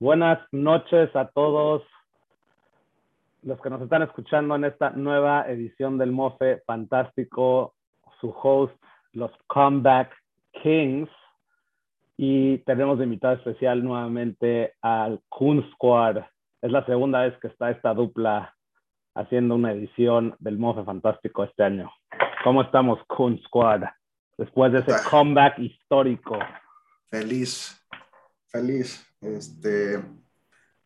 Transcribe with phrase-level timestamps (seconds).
[0.00, 1.82] Buenas noches a todos
[3.42, 7.74] los que nos están escuchando en esta nueva edición del Mofe Fantástico,
[8.18, 8.74] su host,
[9.12, 10.10] los Comeback
[10.62, 11.10] Kings.
[12.16, 16.24] Y tenemos de invitado especial nuevamente al Kun Squad.
[16.62, 18.56] Es la segunda vez que está esta dupla
[19.14, 21.92] haciendo una edición del Mofe Fantástico este año.
[22.42, 23.82] ¿Cómo estamos, Kun Squad?
[24.38, 26.38] Después de ese comeback histórico.
[27.10, 27.86] Feliz,
[28.46, 29.09] feliz.
[29.20, 30.02] Este,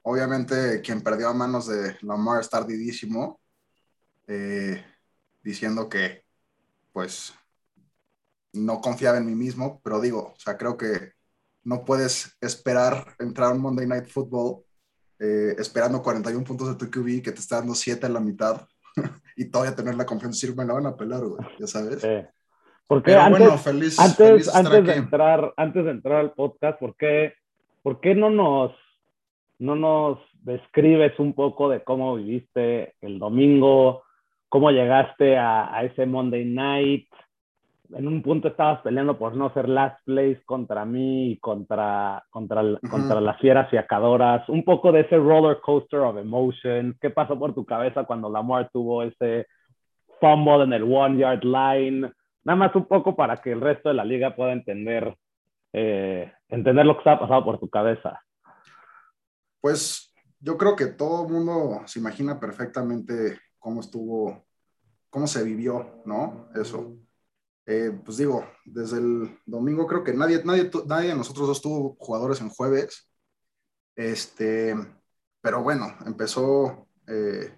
[0.03, 3.41] obviamente, quien perdió a manos de Lamar está ardidísimo,
[4.27, 4.85] eh,
[5.43, 6.25] diciendo que,
[6.93, 7.35] pues,
[8.53, 11.13] no confiaba en mí mismo, pero digo, o sea, creo que
[11.65, 14.65] no puedes esperar entrar a un Monday Night Football
[15.19, 18.67] eh, esperando 41 puntos de tu QB que te está dando 7 en la mitad
[19.37, 22.07] y todavía tener la confianza de decir, me la van a pelar, güey, ya sabes.
[22.87, 27.33] Porque antes, bueno, feliz, antes, antes de entrar, antes de entrar al podcast, ¿por qué,
[27.85, 28.73] ¿por qué no nos,
[29.59, 34.03] no nos describes un poco de cómo viviste el domingo,
[34.49, 37.07] cómo llegaste a, a ese Monday night?
[37.93, 42.63] En un punto estabas peleando por no ser last place contra mí y contra, contra,
[42.91, 44.49] contra las fieras y acadoras.
[44.49, 46.97] Un poco de ese roller coaster of emotion.
[46.99, 49.47] ¿Qué pasó por tu cabeza cuando Lamar tuvo ese
[50.19, 52.11] fumble en el one yard line?
[52.45, 55.15] Nada más un poco para que el resto de la liga pueda entender,
[55.75, 58.21] eh, entender lo que está pasando por tu cabeza.
[59.61, 64.45] Pues yo creo que todo el mundo se imagina perfectamente cómo estuvo,
[65.11, 66.49] cómo se vivió, ¿no?
[66.55, 66.97] Eso.
[67.67, 71.97] Eh, pues digo, desde el domingo creo que nadie, nadie, nadie de nosotros dos tuvo
[71.99, 73.11] jugadores en jueves.
[73.97, 74.75] Este,
[75.41, 77.55] pero bueno, empezó eh,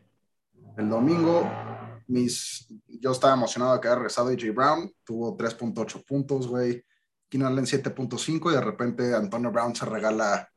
[0.77, 1.49] el domingo,
[2.07, 6.85] mis, yo estaba emocionado de que había regresado AJ Brown, tuvo 3.8 puntos, güey.
[7.29, 10.49] Keenan Allen 7.5 y de repente Antonio Brown se regala.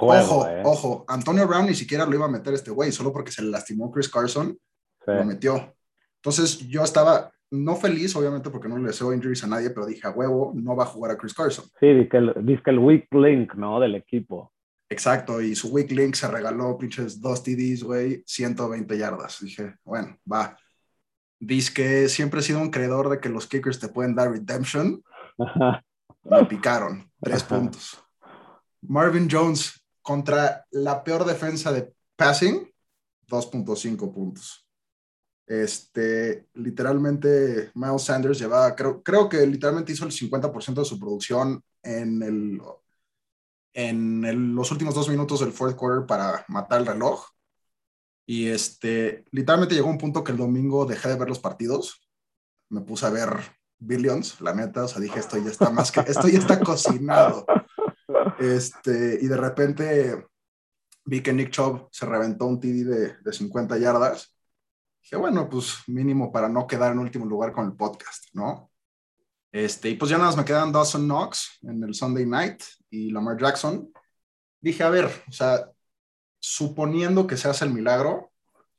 [0.00, 0.62] ojo, eh.
[0.64, 3.50] ojo, Antonio Brown ni siquiera lo iba a meter este güey, solo porque se le
[3.50, 4.56] lastimó Chris Carson,
[5.06, 5.74] lo metió.
[6.16, 10.06] Entonces yo estaba no feliz, obviamente, porque no le deseo injuries a nadie, pero dije
[10.06, 11.64] a huevo, no va a jugar a Chris Carson.
[11.80, 13.80] Sí, dice el, que el weak link, ¿no?
[13.80, 14.52] Del equipo.
[14.88, 19.38] Exacto, y su weak link se regaló pinches dos TDs, güey, 120 yardas.
[19.40, 20.56] Dije, bueno, va.
[21.38, 25.02] Dice que siempre he sido un creador de que los kickers te pueden dar redemption.
[25.38, 27.98] Me picaron, tres puntos.
[28.82, 32.70] Marvin Jones contra la peor defensa de passing,
[33.28, 34.66] 2.5 puntos.
[35.46, 41.62] Este, literalmente, Miles Sanders llevaba, creo, creo que literalmente hizo el 50% de su producción
[41.82, 42.60] en el,
[43.72, 47.24] en los últimos dos minutos del fourth quarter para matar el reloj.
[48.26, 52.08] Y este, literalmente llegó un punto que el domingo dejé de ver los partidos.
[52.68, 53.40] Me puse a ver
[53.80, 54.84] Billions, la neta.
[54.84, 57.44] O sea, dije, esto ya está más que, esto ya está cocinado.
[58.38, 60.26] Este, y de repente
[61.04, 64.34] vi que Nick Chubb se reventó un TD de, de 50 yardas.
[65.02, 68.70] Dije, bueno, pues mínimo para no quedar en último lugar con el podcast, ¿no?
[69.52, 73.10] Este, y pues ya nada más me quedan Dawson Knox en el Sunday Night y
[73.10, 73.92] Lamar Jackson,
[74.60, 75.68] dije, a ver, o sea,
[76.38, 78.30] suponiendo que se hace el milagro,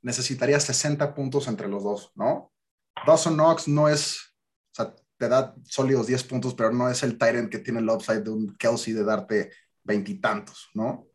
[0.01, 2.51] necesitaría 60 puntos entre los dos, ¿no?
[3.05, 4.30] Dawson Knox no es,
[4.71, 7.89] o sea, te da sólidos 10 puntos, pero no es el Tyrant que tiene el
[7.89, 9.51] upside de un Kelsey de darte
[9.83, 11.07] veintitantos, ¿no?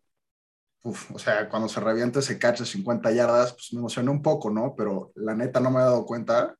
[0.82, 4.50] O sea, cuando se revienta ese catch de 50 yardas, pues me emocionó un poco,
[4.50, 4.74] ¿no?
[4.76, 6.56] Pero la neta no me he dado cuenta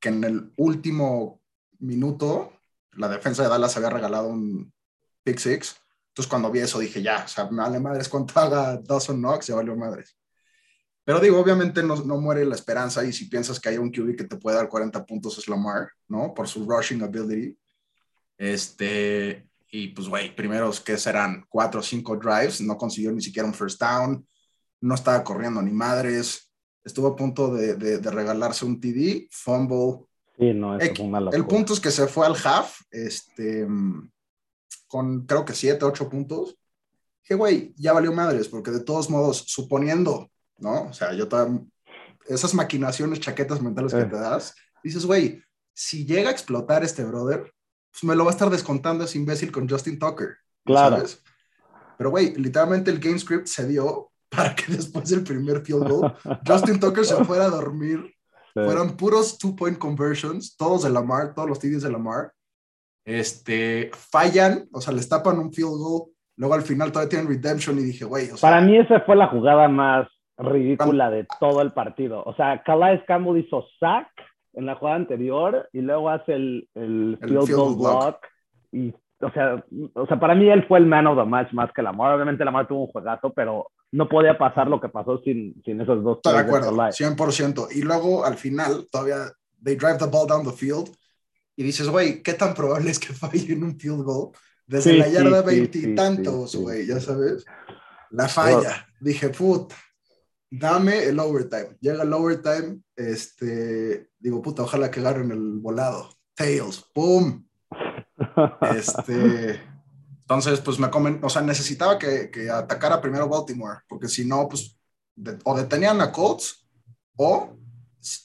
[0.00, 1.42] que en el último
[1.78, 2.52] minuto
[2.92, 4.72] la defensa de Dallas había regalado un
[5.22, 5.76] pick six.
[6.08, 9.48] Entonces cuando vi eso dije, ya, o sea, me vale madres cuánto haga Dawson Knox,
[9.48, 10.16] ya valió madres.
[11.06, 14.16] Pero digo, obviamente no, no, muere la esperanza y si piensas que hay un QB
[14.16, 16.34] que te puede dar 40 puntos es Lamar, ¿no?
[16.34, 17.56] Por su rushing ability.
[18.36, 23.46] Este, y pues, güey, primeros que serán cuatro o cinco drives, no consiguió ni siquiera
[23.46, 24.26] un first down,
[24.80, 26.52] no estaba corriendo ni madres,
[26.82, 30.06] estuvo a punto de, de, regalarse un TD, fumble.
[30.36, 30.90] Sí, no, es
[31.32, 33.64] El punto es que se fue al half, este,
[34.88, 36.58] con creo que siete, ocho puntos.
[37.22, 40.84] Que, güey, ya valió madres, porque de todos modos, suponiendo, ¿no?
[40.84, 41.60] O sea, yo todavía,
[42.28, 45.42] esas maquinaciones, chaquetas mentales que te das, dices, güey,
[45.74, 47.52] si llega a explotar este brother,
[47.90, 50.36] pues me lo va a estar descontando ese imbécil con Justin Tucker.
[50.64, 51.02] Claro.
[51.98, 56.14] Pero, güey, literalmente el game script se dio para que después del primer field goal,
[56.46, 58.12] Justin Tucker se fuera a dormir.
[58.54, 62.32] Fueron puros two-point conversions, todos de Lamar, todos los TDs de Lamar.
[63.04, 67.78] Este, fallan, o sea, les tapan un field goal, luego al final todavía tienen redemption
[67.78, 70.08] y dije, güey, o sea, Para mí esa fue la jugada más
[70.38, 72.22] ridícula de todo el partido.
[72.24, 74.08] O sea, Calais Campbell hizo sack
[74.54, 78.26] en la jugada anterior y luego hace el, el, field, goal block.
[78.72, 81.70] y o sea, o sea, para mí él fue el man of the match más
[81.74, 82.14] que Lamar.
[82.14, 86.04] Obviamente Lamar tuvo un juegazo, pero no podía pasar lo que pasó sin, sin esos
[86.04, 86.18] dos.
[86.18, 87.68] Estoy de acuerdo, 100%.
[87.74, 89.32] Y luego al final, todavía,
[89.62, 90.90] they drive the ball down the field
[91.56, 94.32] y dices, güey, ¿qué tan probable es que falle en un field goal?
[94.66, 97.44] Desde la yarda veintitantos, güey, ya sabes.
[98.10, 98.86] La falla.
[99.00, 99.74] Dije, puta,
[100.50, 101.76] dame el overtime.
[101.80, 106.10] Llega el overtime, este, digo, puta, ojalá que agarren el volado.
[106.34, 107.44] Tails, ¡pum!
[108.76, 109.60] Este,
[110.20, 114.48] entonces, pues me comen, o sea, necesitaba que, que atacara primero Baltimore, porque si no,
[114.48, 114.76] pues,
[115.44, 116.66] o detenían a Colts
[117.16, 117.56] o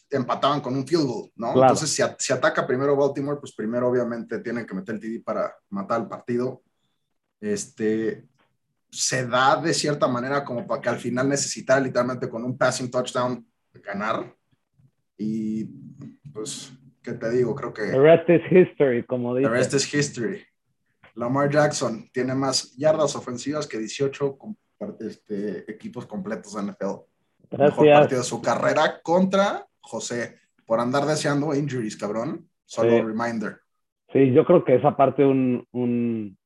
[0.10, 1.50] empataban con un field goal, ¿no?
[1.54, 5.56] Entonces, si, si, ataca primero Baltimore, pues primero obviamente tienen que meter el TD para
[5.70, 6.62] matar el partido.
[7.40, 8.28] Este,
[8.92, 12.92] se da de cierta manera como para que al final necesitara literalmente con un passing
[12.92, 14.36] touchdown ganar.
[15.18, 15.66] Y
[16.34, 17.56] pues, ¿qué te digo?
[17.56, 17.84] Creo que...
[17.84, 19.50] The rest is history, como dice.
[19.50, 20.44] The rest is history.
[21.16, 24.38] Lamar Jackson tiene más yardas ofensivas que 18
[25.00, 27.06] este, equipos completos de NFL.
[27.50, 27.80] Gracias.
[27.80, 32.48] Mejor partido de su carrera contra José por andar deseando injuries, cabrón.
[32.66, 33.60] Solo reminder.
[34.14, 36.38] Sí, yo creo que esa parte un, un,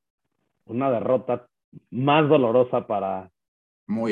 [0.66, 1.48] una derrota
[1.92, 3.30] más dolorosa para,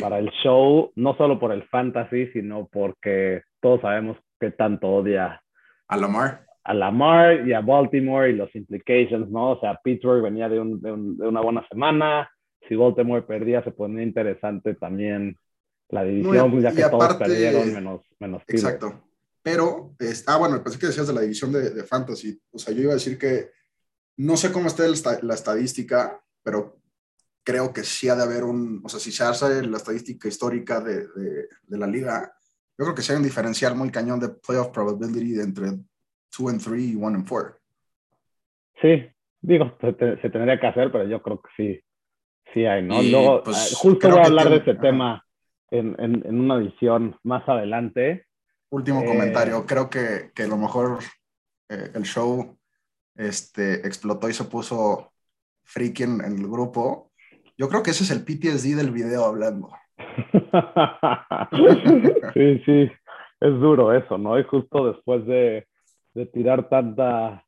[0.02, 5.42] para el show, no solo por el fantasy, sino porque todos sabemos que tanto odia
[5.88, 6.46] a Lamar.
[6.64, 9.52] A Lamar y a Baltimore y los implications, ¿no?
[9.52, 12.30] O sea, Pittsburgh venía de, un, de, una buena semana.
[12.68, 15.38] Si Baltimore perdía, se ponía interesante también
[15.90, 19.02] la división, ya que todos perdieron menos, menos Exacto.
[19.42, 19.94] Pero,
[20.28, 22.40] ah, bueno, pensé que decías de la división de, de, fantasy.
[22.52, 23.50] O sea, yo iba a decir que
[24.18, 24.86] no sé cómo está
[25.22, 26.78] la estadística, pero
[27.44, 30.80] creo que sí ha de haber un, o sea, si se hace la estadística histórica
[30.80, 31.08] de,
[31.68, 32.34] de, la liga,
[32.78, 36.64] yo creo que sí hay un diferencial muy cañón de playoff probability entre 2 and
[36.64, 37.58] 3 y 1 and 4.
[38.82, 39.06] Sí,
[39.42, 41.84] digo, se, tendría que hacer, pero yo creo que sí,
[42.54, 43.02] sí hay, ¿no?
[43.02, 45.26] Luego, pues, ah, justo voy a hablar de ese tema
[45.70, 48.26] en, en, en, una edición más adelante.
[48.70, 51.00] Último eh, comentario, creo que, que a lo mejor
[51.70, 52.58] eh, el show
[53.16, 55.14] este, explotó y se puso
[55.64, 57.13] freaky en, en el grupo
[57.58, 59.70] yo creo que ese es el PTSD del video hablando.
[62.34, 62.92] sí, sí,
[63.40, 64.40] es duro eso, ¿no?
[64.40, 65.68] Y justo después de,
[66.14, 67.46] de tirar tanta,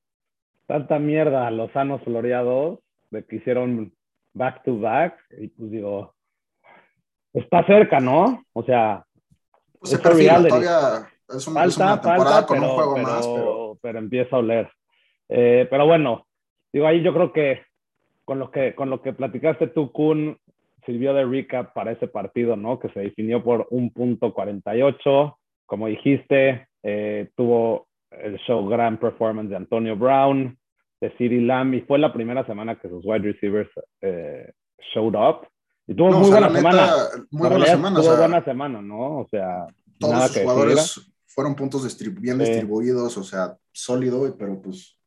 [0.68, 2.80] tanta mierda a los sanos floreados,
[3.10, 3.94] de que hicieron
[4.34, 6.14] back to back, y pues digo,
[7.34, 8.44] está cerca, ¿no?
[8.54, 9.06] O sea,
[9.80, 13.80] pues se perfila, todavía es, una, falta, temporada con un juego más, pero...
[13.82, 14.72] pero empieza a oler.
[15.30, 16.28] Eh, pero bueno,
[16.72, 17.64] digo, ahí yo creo que
[18.26, 20.38] con lo que, con lo que platicaste tú, Kun,
[20.86, 22.80] sirvió de recap para ese partido, ¿no?
[22.80, 25.38] Que se definió por un punto 48.
[25.66, 30.58] Como dijiste, eh, tuvo el show gran performance de Antonio Brown,
[31.02, 33.70] de CeeDee Lamb, y fue la primera semana que sus wide recievers
[34.02, 34.52] eh,
[34.94, 35.48] showed up.
[35.88, 36.94] Y tuvo muy buena semana.
[37.32, 38.02] Muy buena semana.
[38.02, 39.20] Tuvo buena semana, ¿no?
[39.20, 39.68] O sea,
[40.00, 44.98] todos los jugadores fueron puntos bien distribuidos, o sea, sólido, pero pues,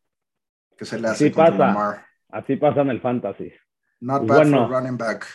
[0.76, 2.06] ¿qué se le hace sí pasa.
[2.30, 3.52] Así pasa en el fantasy.
[4.00, 5.26] Not bad bueno, for running back.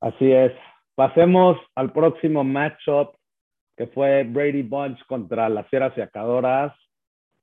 [0.00, 0.52] Así es.
[0.94, 3.14] Pasemos al próximo matchup
[3.76, 6.74] que fue Brady Bunch contra las Fieras Yacadoras.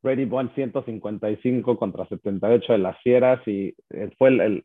[0.04, 4.64] Brady Bunch 155 contra 78 de las Fieras y eh, fue el,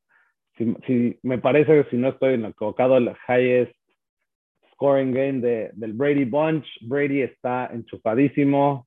[0.87, 3.75] si, me parece que si no estoy equivocado, el highest
[4.73, 6.67] scoring game de, del Brady Bunch.
[6.83, 8.87] Brady está enchufadísimo.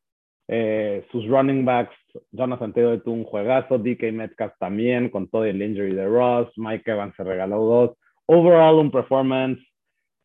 [0.55, 1.95] Eh, sus running backs,
[2.31, 6.91] Jonathan Taylor tuvo un juegazo, DK Metcalf también, con todo el injury de Ross, Mike
[6.91, 7.97] Evans se regaló dos.
[8.27, 9.59] Overall, un performance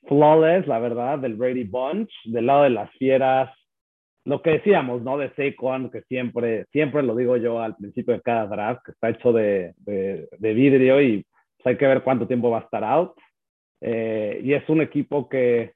[0.06, 3.50] flawless, la verdad, del Brady Bunch, del lado de las fieras.
[4.26, 5.16] Lo que decíamos, ¿no?
[5.16, 9.08] De Saquon, que siempre, siempre lo digo yo al principio de cada draft, que está
[9.08, 11.24] hecho de, de, vidrio y
[11.56, 13.12] pues, hay que ver cuánto tiempo va a estar out.
[13.80, 15.72] Eh, y es un equipo que,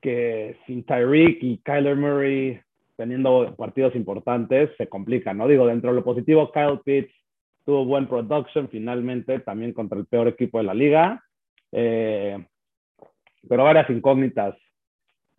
[0.00, 2.58] que sin Tyreek y Kyler Murray
[2.96, 5.46] teniendo partidos importantes, se complica, ¿no?
[5.46, 7.12] Digo, dentro de lo positivo, Kyle Pitts
[7.64, 11.22] tuvo buen production finalmente, también contra el peor equipo de la liga.
[11.72, 12.46] Eh,
[13.48, 14.56] pero varias incógnitas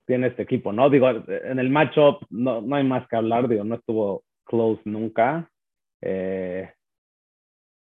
[0.06, 0.90] tiene este equipo, ¿no?
[0.90, 5.50] Digo, en el matchup no, no hay más que hablar, digo, no estuvo close nunca.
[6.02, 6.72] Eh,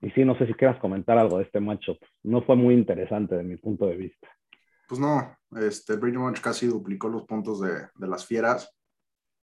[0.00, 1.98] y sí, no sé si quieras comentar algo de este matchup.
[2.24, 4.28] No fue muy interesante de mi punto de vista.
[4.88, 5.94] Pues no, este,
[6.42, 8.76] casi duplicó los puntos de, de las fieras.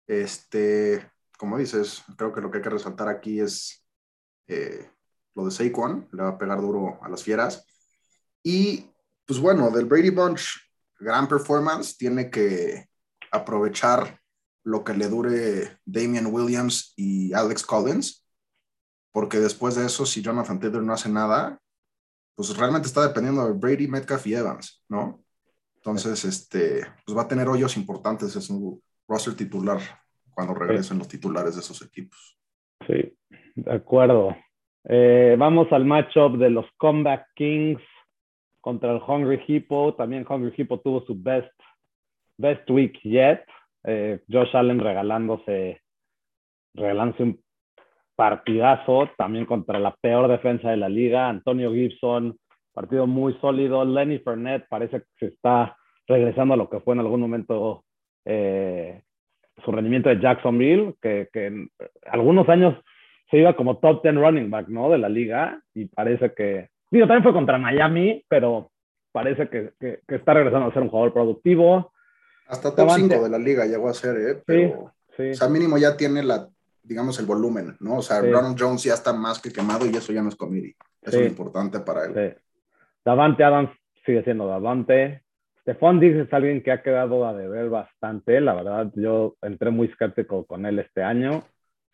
[0.07, 3.85] Este, como dices, creo que lo que hay que resaltar aquí es
[4.47, 4.91] eh,
[5.35, 7.65] lo de Saquon, le va a pegar duro a las fieras.
[8.43, 8.91] Y
[9.27, 10.49] pues bueno, del Brady Bunch,
[10.99, 12.89] gran performance, tiene que
[13.31, 14.21] aprovechar
[14.63, 18.25] lo que le dure Damian Williams y Alex Collins,
[19.13, 21.61] porque después de eso, si Jonathan Taylor no hace nada,
[22.35, 25.23] pues realmente está dependiendo de Brady, Metcalf y Evans, ¿no?
[25.77, 29.79] Entonces, este, pues va a tener hoyos importantes en su roster titular
[30.31, 32.39] cuando regresen los titulares de esos equipos.
[32.87, 33.17] Sí,
[33.55, 34.37] de acuerdo.
[34.85, 37.83] Eh, vamos al matchup de los Comeback Kings
[38.61, 39.95] contra el Hungry Hippo.
[39.95, 41.53] También Hungry Hippo tuvo su best,
[42.37, 43.45] best week yet.
[43.85, 45.81] Eh, Josh Allen regalándose,
[46.75, 47.41] regalándose un
[48.15, 51.29] partidazo también contra la peor defensa de la liga.
[51.29, 52.39] Antonio Gibson,
[52.73, 53.85] partido muy sólido.
[53.85, 57.86] Lenny Fournette parece que se está regresando a lo que fue en algún momento
[58.26, 59.02] eh,
[59.64, 61.71] su rendimiento de Jacksonville, que, que en
[62.11, 62.75] algunos años
[63.30, 64.90] se iba como top 10 running back, ¿no?
[64.90, 68.71] De la liga y parece que, digo, también fue contra Miami, pero
[69.12, 71.92] parece que, que, está regresando a ser un jugador productivo.
[72.49, 74.42] Hasta top 5 de la liga llegó a ser, ¿eh?
[74.45, 76.49] Pero, sí, O sea, mínimo ya tiene la,
[76.83, 77.99] digamos, el volumen, ¿no?
[77.99, 80.75] O sea, Ronald Jones ya está más que quemado y eso ya no es comedy.
[81.02, 82.37] Eso es importante para él.
[83.04, 83.71] Davante Adams
[84.04, 85.23] sigue siendo Davante.
[85.66, 88.40] Stephon Diggs es alguien que ha quedado a deber bastante.
[88.40, 91.42] La verdad, yo entré muy escéptico con él este año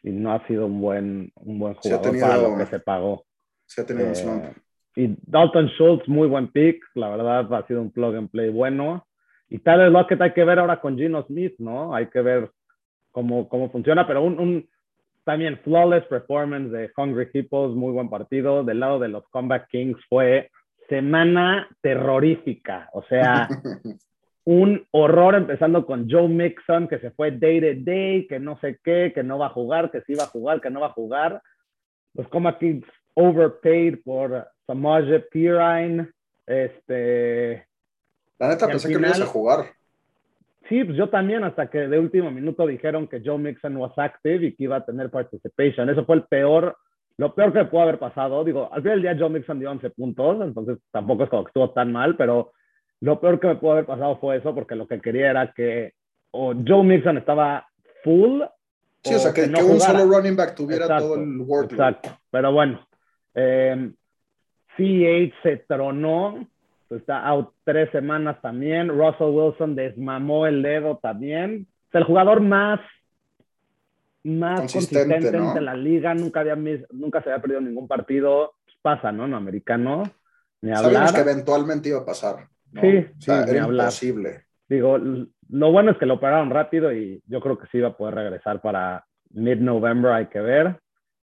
[0.02, 3.24] y no ha sido un buen, un buen jugador para lo que se pagó.
[3.64, 4.52] Se ha tenido eh,
[4.94, 6.84] y Dalton Schultz, muy buen pick.
[6.92, 9.06] La verdad, ha sido un plug and play bueno.
[9.48, 11.94] Y tal vez lo que hay que ver ahora con Gino Smith, ¿no?
[11.94, 12.50] Hay que ver
[13.10, 14.68] cómo, cómo funciona, pero un, un
[15.24, 18.64] también flawless performance de Hungry Hippos, muy buen partido.
[18.64, 20.50] Del lado de los Comeback Kings fue
[20.92, 23.48] semana terrorífica, o sea,
[24.44, 28.78] un horror empezando con Joe Mixon, que se fue day to day, que no sé
[28.84, 30.92] qué, que no va a jugar, que sí va a jugar, que no va a
[30.92, 31.40] jugar.
[32.12, 36.10] Los Coma Kings overpaid por Samaje Pirine.
[36.46, 37.66] Este.
[38.38, 39.64] La neta pensé que no ibas a jugar.
[40.68, 44.46] Sí, pues yo también, hasta que de último minuto dijeron que Joe Mixon was active
[44.46, 45.88] y que iba a tener participation.
[45.88, 46.76] Eso fue el peor
[47.18, 49.90] lo peor que pudo haber pasado, digo, al final del día Joe Mixon dio 11
[49.90, 52.52] puntos, entonces tampoco es como que estuvo tan mal, pero
[53.00, 55.92] lo peor que me pudo haber pasado fue eso, porque lo que quería era que
[56.32, 57.66] o Joe Mixon estaba
[58.02, 58.42] full.
[59.02, 61.72] Sí, o, sea, que, un solo running back tuviera todo el workload.
[61.72, 62.86] Exacto, pero bueno,
[63.34, 63.90] eh,
[64.76, 66.46] CH se tronó,
[66.88, 68.88] está out tres semanas también.
[68.88, 71.66] Russell Wilson desmamó el dedo también.
[71.88, 72.80] Es el jugador más
[74.24, 76.56] más consistente, en la liga, nunca, había,
[76.90, 78.54] nunca se había perdido ningún partido.
[78.64, 79.26] Pues pasa, ¿no?
[79.26, 80.04] No americano.
[80.60, 82.48] Ni Sabíamos que eventualmente iba a pasar.
[82.80, 84.44] Sí, sí, era imposible.
[84.68, 87.96] Digo, lo bueno es que lo operaron rápido y yo creo que sí iba a
[87.96, 90.80] poder regresar para mid-November, hay que ver.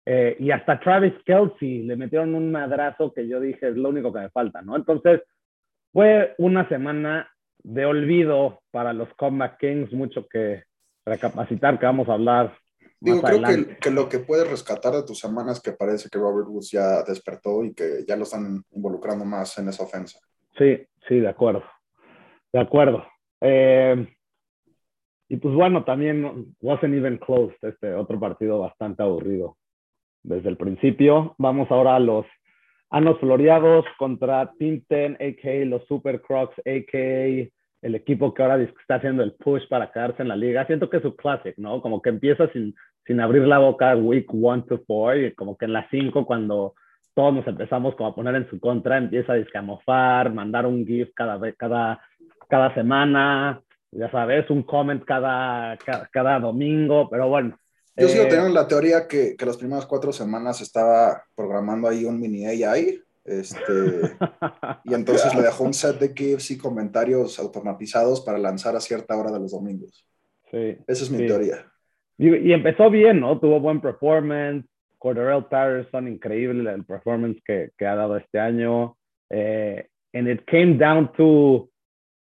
[0.04, 4.12] Eh, y hasta Travis Kelsey le metieron un madrazo que yo dije es lo único
[4.12, 4.76] que me falta, ¿no?
[4.76, 5.22] Entonces,
[5.92, 7.30] fue una semana
[7.62, 10.64] de olvido para los Comeback Kings, mucho que
[11.04, 12.54] recapacitar, que vamos a hablar
[13.00, 16.18] Digo, creo que, que, lo que puedes rescatar de tus semanas es que parece que
[16.18, 20.18] Robert Woods ya despertó y que ya lo están involucrando más en esa ofensa.
[20.58, 21.62] Sí, sí, de acuerdo.
[22.52, 23.02] De acuerdo.
[23.40, 24.06] Eh,
[25.28, 29.56] y pues bueno, también wasn't even close este otro partido bastante aburrido
[30.22, 31.34] desde el principio.
[31.38, 32.26] Vamos ahora a los
[32.90, 35.64] Anos Floreados contra Team Ten, a.k.a.
[35.64, 37.48] los Super Crocs, a.k.a
[37.82, 40.66] el equipo que ahora está haciendo el push para quedarse en la liga.
[40.66, 41.80] Siento que es su classic, ¿no?
[41.80, 42.74] Como que empieza sin,
[43.10, 46.76] sin abrir la boca week one to four y como que en las cinco cuando
[47.12, 51.08] todos nos empezamos como a poner en su contra, empieza a discamofar, mandar un GIF
[51.12, 52.00] cada, cada,
[52.48, 55.76] cada semana, ya sabes, un comment cada,
[56.12, 57.58] cada, domingo, pero bueno.
[57.96, 62.04] Yo sigo eh, teniendo la teoría que, que las primeras cuatro semanas estaba programando ahí
[62.04, 63.62] un mini AI este,
[64.84, 69.16] y entonces le dejó un set de GIFs y comentarios automatizados para lanzar a cierta
[69.16, 70.06] hora de los domingos.
[70.48, 70.78] Sí.
[70.86, 71.66] Esa es mi teoría.
[72.20, 73.40] Y, empezó bien, ¿no?
[73.40, 74.66] Tuvo buen performance.
[74.98, 78.98] Cordarrelle Patterson, increíble el performance que, que ha dado este año.
[79.30, 81.70] Eh, and it came down to,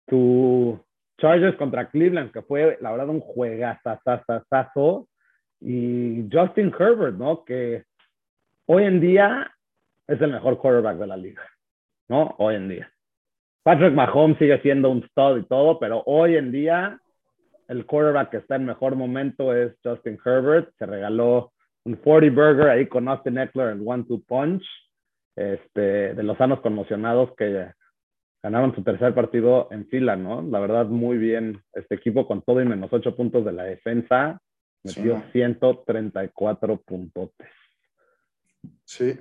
[0.09, 0.78] to
[1.20, 5.09] Chargers contra Cleveland, que fue, la verdad, un juegazazazazo.
[5.61, 7.44] Y Justin Herbert, ¿no?
[7.44, 7.82] Que
[8.66, 9.52] hoy en día
[10.06, 11.42] es el mejor quarterback de la liga,
[12.09, 12.37] ¿no?
[12.38, 12.92] Hoy en día.
[13.64, 17.00] Patrick Mahomes sigue siendo un stud y todo, pero hoy en día
[17.70, 20.74] el quarterback que está en mejor momento es Justin Herbert.
[20.76, 21.52] Se regaló
[21.84, 24.64] un 40 burger ahí con Austin Eckler en One Two Punch.
[25.36, 27.72] Este, de los sanos conmocionados que
[28.42, 30.42] ganaron su tercer partido en fila, ¿no?
[30.42, 34.42] La verdad, muy bien este equipo con todo y menos 8 puntos de la defensa.
[34.82, 37.48] Metió 134 puntotes.
[38.84, 39.16] Sí,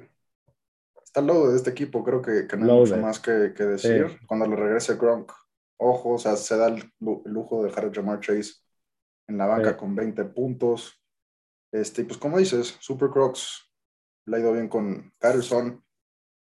[1.03, 4.07] está low de este equipo, creo que, que no hay mucho más que, decir.
[4.25, 5.31] Cuando le regrese Gronk,
[5.79, 8.53] ojo, o sea, se da el, lujo de dejar a Jamar Chase
[9.27, 11.01] en la banca con 20 puntos.
[11.71, 13.71] Este, pues como dices, Super Crocs
[14.25, 15.83] le ha ido bien con Patterson,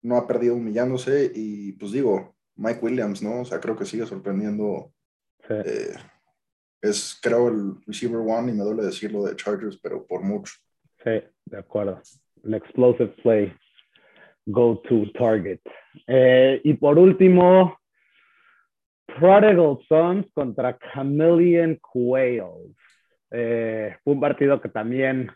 [0.02, 3.42] no ha perdido humillándose y pues digo, Mike Williams, ¿no?
[3.42, 4.92] O sea, creo que sigue sorprendiendo.
[5.50, 5.94] Eh,
[6.82, 10.54] es, creo, el receiver one y me duele decirlo de Chargers, pero por mucho.
[11.04, 12.02] Sí, de acuerdo.
[12.44, 13.54] El explosive play,
[14.46, 15.60] go to target.
[16.08, 17.78] Eh, y por último,
[19.08, 22.76] Prodigal Sons contra Chameleon Quails.
[23.32, 25.32] Eh, fue un partido que también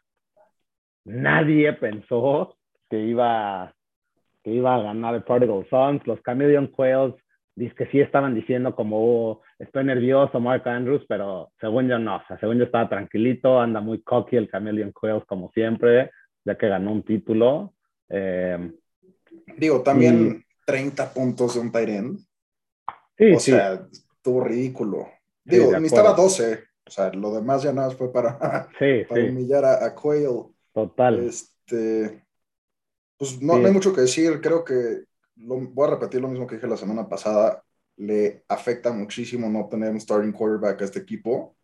[1.05, 2.57] nadie pensó
[2.89, 3.73] que iba,
[4.43, 6.05] que iba a ganar el Prodigal Sons.
[6.05, 7.15] Los Chameleon Quails
[7.55, 12.17] dice que sí estaban diciendo como oh, estoy nervioso Mark Andrews, pero según yo no,
[12.17, 16.11] o sea, según yo estaba tranquilito, anda muy cocky el Chameleon Quails como siempre,
[16.45, 17.73] ya que ganó un título.
[18.09, 18.71] Eh,
[19.57, 22.19] Digo, también 30 puntos de un tight end.
[23.21, 25.07] Sí, o sea, estuvo ridículo.
[25.43, 28.39] Digo, ni estaba 12, o sea, lo demás ya nada más fue para,
[29.09, 30.47] para humillar a, a, Quail.
[30.73, 31.19] Total.
[31.19, 32.25] Este,
[33.17, 35.03] pues no, no hay mucho que decir, creo que
[35.35, 37.63] voy a repetir lo mismo que dije la semana pasada,
[37.97, 41.55] le afecta muchísimo no tener un starting quarterback a este equipo.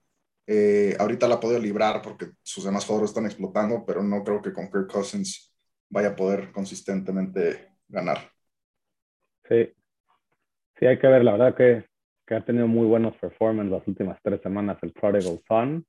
[0.45, 4.43] Eh, ahorita la ha podido librar porque sus demás jugadores están explotando, pero no creo
[4.43, 5.51] que con Kirk Cousins
[5.89, 8.31] vaya a poder consistentemente ganar.
[9.49, 9.73] Sí,
[10.79, 11.86] sí, hay que ver, la verdad que,
[12.25, 15.86] que ha tenido muy buenos performances las últimas tres semanas el Prodigal Son.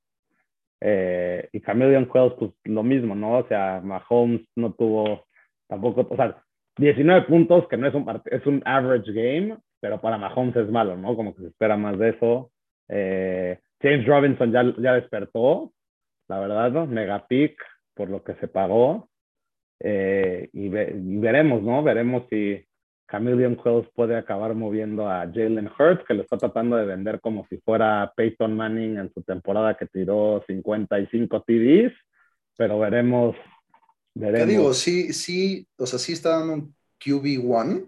[0.80, 3.38] Eh, y Chameleon Quells, pues lo mismo, ¿no?
[3.38, 5.26] O sea, Mahomes no tuvo
[5.68, 6.40] tampoco, o sea,
[6.76, 10.96] 19 puntos, que no es un, es un average game, pero para Mahomes es malo,
[10.96, 11.16] ¿no?
[11.16, 12.52] Como que se espera más de eso.
[12.88, 15.72] Eh, James Robinson ya, ya despertó,
[16.28, 16.86] la verdad, ¿no?
[16.86, 17.60] Mega pick
[17.94, 19.08] por lo que se pagó.
[19.80, 21.82] Eh, y, veremos, ¿no?
[21.82, 22.64] Veremos si
[23.10, 27.46] Chameleon Quells puede acabar moviendo a Jalen Hurts, que lo está tratando de vender como
[27.48, 31.92] si fuera Peyton Manning en su temporada que tiró 55 TDs,
[32.56, 33.36] pero veremos
[34.20, 37.86] te digo, sí, sí, o sea, sí está dando un QB1,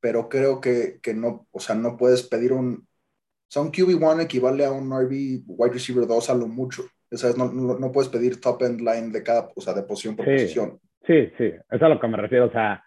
[0.00, 4.22] pero creo que, que, no, o sea, no puedes pedir un, o sea, un QB1
[4.22, 6.84] equivale a un RB wide receiver 2 a lo mucho.
[7.10, 10.16] O sea, no, no, puedes pedir top end line de cada, o sea, de posición
[10.16, 10.78] por posición.
[11.06, 12.46] Sí, sí, eso es a lo que me refiero.
[12.46, 12.84] O sea,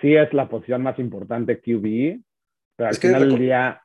[0.00, 2.22] sí es la posición más importante QB,
[2.76, 3.82] pero al final del día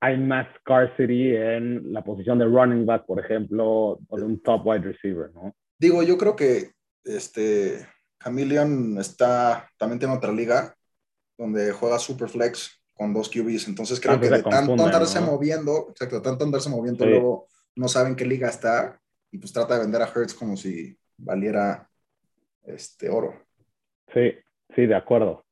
[0.00, 4.66] hay más scarcity en la posición de running back, por ejemplo, o de un top
[4.66, 5.54] wide receiver, ¿no?
[5.78, 6.72] Digo, yo creo que
[7.04, 7.86] este,
[8.22, 10.74] Chameleon está, también tiene otra liga
[11.38, 16.44] donde juega Superflex con dos QBs, entonces creo que de tanto andarse moviendo, exacto, tanto
[16.44, 20.34] andarse moviendo, luego no saben qué liga está y pues trata de vender a Hertz
[20.34, 21.88] como si valiera
[22.64, 23.34] este oro.
[24.12, 24.32] Sí,
[24.74, 25.44] sí, de acuerdo.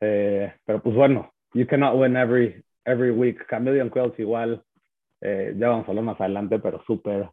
[0.00, 3.46] Eh, pero pues bueno, you cannot win every, every week.
[3.48, 4.62] Chameleon Quells igual,
[5.20, 7.28] eh, ya vamos a hablar más adelante, pero súper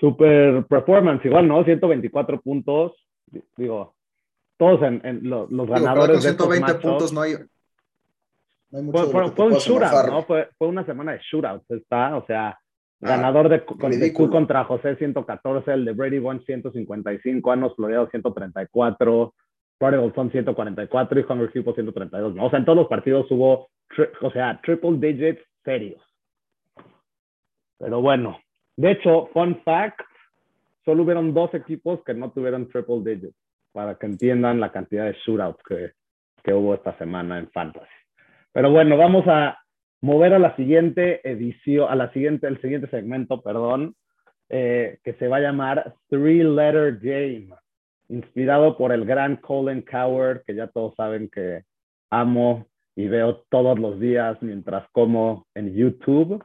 [0.00, 1.64] super performance, igual, ¿no?
[1.64, 2.92] 124 puntos.
[3.56, 3.94] Digo,
[4.56, 7.34] todos en, los, ganadores de 120 puntos no hay.
[8.70, 10.22] No hay mucho fue, fue, un shootout, ¿no?
[10.24, 12.58] Fue, fue, una semana de shootouts, está, o sea, ah,
[13.00, 13.64] ganador de,
[13.96, 19.34] de Q contra José 114, el de Brady One 155, Anos Florido 134,
[19.78, 22.46] Prodigal son 144 y Hunger People 132, ¿no?
[22.46, 23.68] O sea, en todos los partidos hubo,
[24.20, 26.02] o sea, triple digits serios.
[27.78, 28.38] Pero bueno,
[28.76, 30.00] de hecho, fun fact,
[30.84, 33.36] solo hubieron dos equipos que no tuvieron triple digits,
[33.72, 35.92] para que entiendan la cantidad de shootouts que,
[36.42, 37.86] que hubo esta semana en Fantasy.
[38.52, 39.58] Pero bueno, vamos a
[40.00, 43.96] mover a la siguiente edición, a la siguiente, el siguiente segmento, perdón,
[44.48, 47.48] eh, que se va a llamar Three Letter Game,
[48.08, 51.62] inspirado por el gran Colin Coward, que ya todos saben que
[52.10, 56.44] amo y veo todos los días mientras como en YouTube.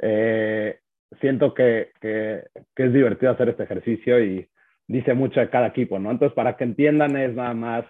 [0.00, 0.78] Eh,
[1.20, 2.44] siento que, que,
[2.76, 4.48] es divertido hacer este ejercicio y
[4.86, 6.10] dice mucho de cada equipo, ¿no?
[6.10, 7.84] Entonces, para que entiendan, es nada más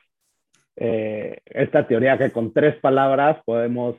[0.76, 3.96] eh, esta teoría que con tres palabras podemos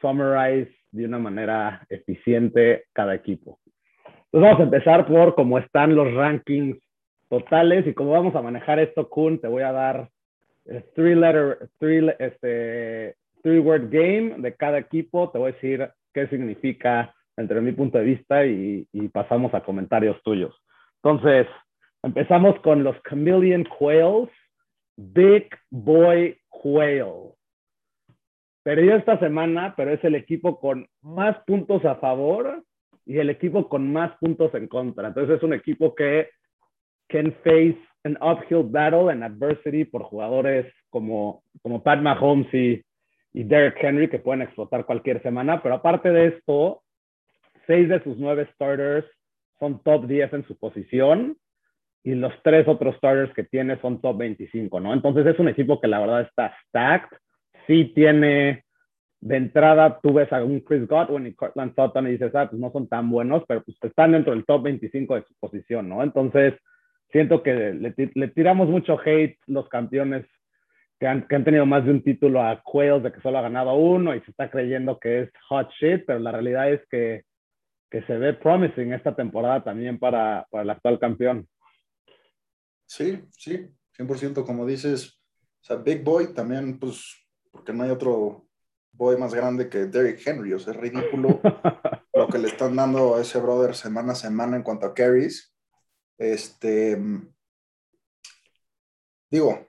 [0.00, 3.58] summarize de una manera eficiente cada equipo.
[4.32, 6.78] Entonces, vamos a empezar por cómo están los rankings
[7.28, 10.08] totales y cómo vamos a manejar esto, Kun, te voy a dar
[10.94, 16.26] three letter, three, este, three word game de cada equipo, te voy a decir qué
[16.28, 20.54] significa entre mi punto de vista y, pasamos a comentarios tuyos.
[21.02, 21.46] Entonces,
[22.02, 24.30] empezamos con los Chameleon Quails.
[24.96, 27.32] Big Boy Quail.
[28.64, 32.64] Perdió esta semana, pero es el equipo con más puntos a favor
[33.06, 35.08] y el equipo con más puntos en contra.
[35.08, 36.28] Entonces es un equipo que
[37.08, 42.82] can face an uphill battle and adversity por jugadores como, como Pat Mahomes y,
[43.32, 45.62] y Derek Henry que pueden explotar cualquier semana.
[45.62, 46.82] Pero aparte de esto,
[47.66, 49.06] seis de sus nueve starters
[49.58, 51.36] son top 10 en su posición.
[52.04, 54.94] y los tres otros starters que tiene son top 25, ¿no?
[54.94, 57.18] Entonces es un equipo que la verdad está stacked,
[57.66, 58.64] sí tiene
[59.20, 62.60] de entrada tú ves a un Chris Godwin y Cortland Sutton y dices, ah, pues
[62.60, 66.02] no son tan buenos, pero pues están dentro del top 25 de su posición, ¿no?
[66.02, 66.54] Entonces,
[67.10, 70.26] siento que le, tiramos mucho hate los campeones
[70.98, 73.42] que han, que han, tenido más de un título a Quails de que solo ha
[73.42, 77.24] ganado uno y se está creyendo que es hot shit, pero la realidad es que,
[77.90, 81.48] que se ve promising esta temporada también para, para el actual campeón.
[82.86, 85.20] Sí, sí, 100% como dices,
[85.60, 88.48] o sea, Big Boy también, pues, porque no hay otro
[88.92, 91.40] boy más grande que Derrick Henry, o sea, es ridículo
[92.14, 95.54] lo que le están dando a ese brother semana a semana en cuanto a carries.
[96.18, 97.00] Este,
[99.30, 99.68] digo,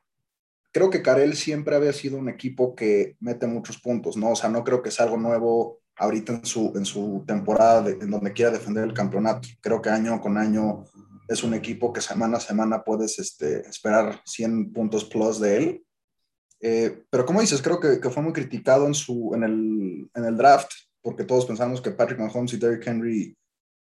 [0.72, 4.32] creo que Carell siempre había sido un equipo que mete muchos puntos, ¿no?
[4.32, 8.10] O sea, no creo que sea algo nuevo ahorita en su, en su temporada en
[8.10, 9.48] donde quiera defender el campeonato.
[9.62, 10.86] Creo que año con año
[11.28, 15.86] es un equipo que semana a semana puedes este, esperar 100 puntos plus de él.
[16.62, 20.26] Eh, pero como dices, creo que, que, fue muy criticado en, su, en, el, en
[20.26, 23.38] el draft, porque todos pensamos que Patrick Mahomes y Derrick Henry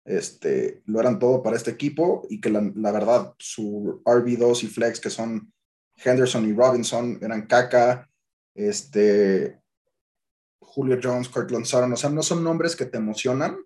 [0.06, 4.66] este, lo eran todo para este equipo y que la, la verdad su RB2 y
[4.68, 5.52] flex, que son
[5.96, 8.08] Henderson y Robinson, eran caca.
[8.54, 9.60] Este,
[10.58, 13.56] Julio Jones, Cortland Sutton, o sea, no son nombres que te emocionan,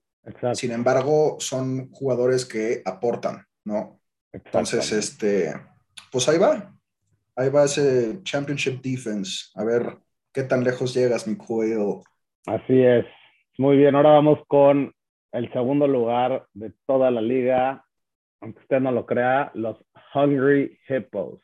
[0.55, 4.01] sin embargo, son jugadores que aportan, ¿no?
[4.33, 5.53] Entonces, este,
[6.13, 6.73] pues ahí va,
[7.35, 9.47] ahí va ese Championship Defense.
[9.55, 9.99] A ver
[10.33, 11.37] qué tan lejos llegas, mi
[12.47, 13.07] Así es.
[13.59, 14.93] Muy bien, ahora vamos con
[15.33, 17.85] el segundo lugar de toda la liga,
[18.41, 19.77] aunque usted no lo crea, los
[20.15, 21.41] Hungry Hippos.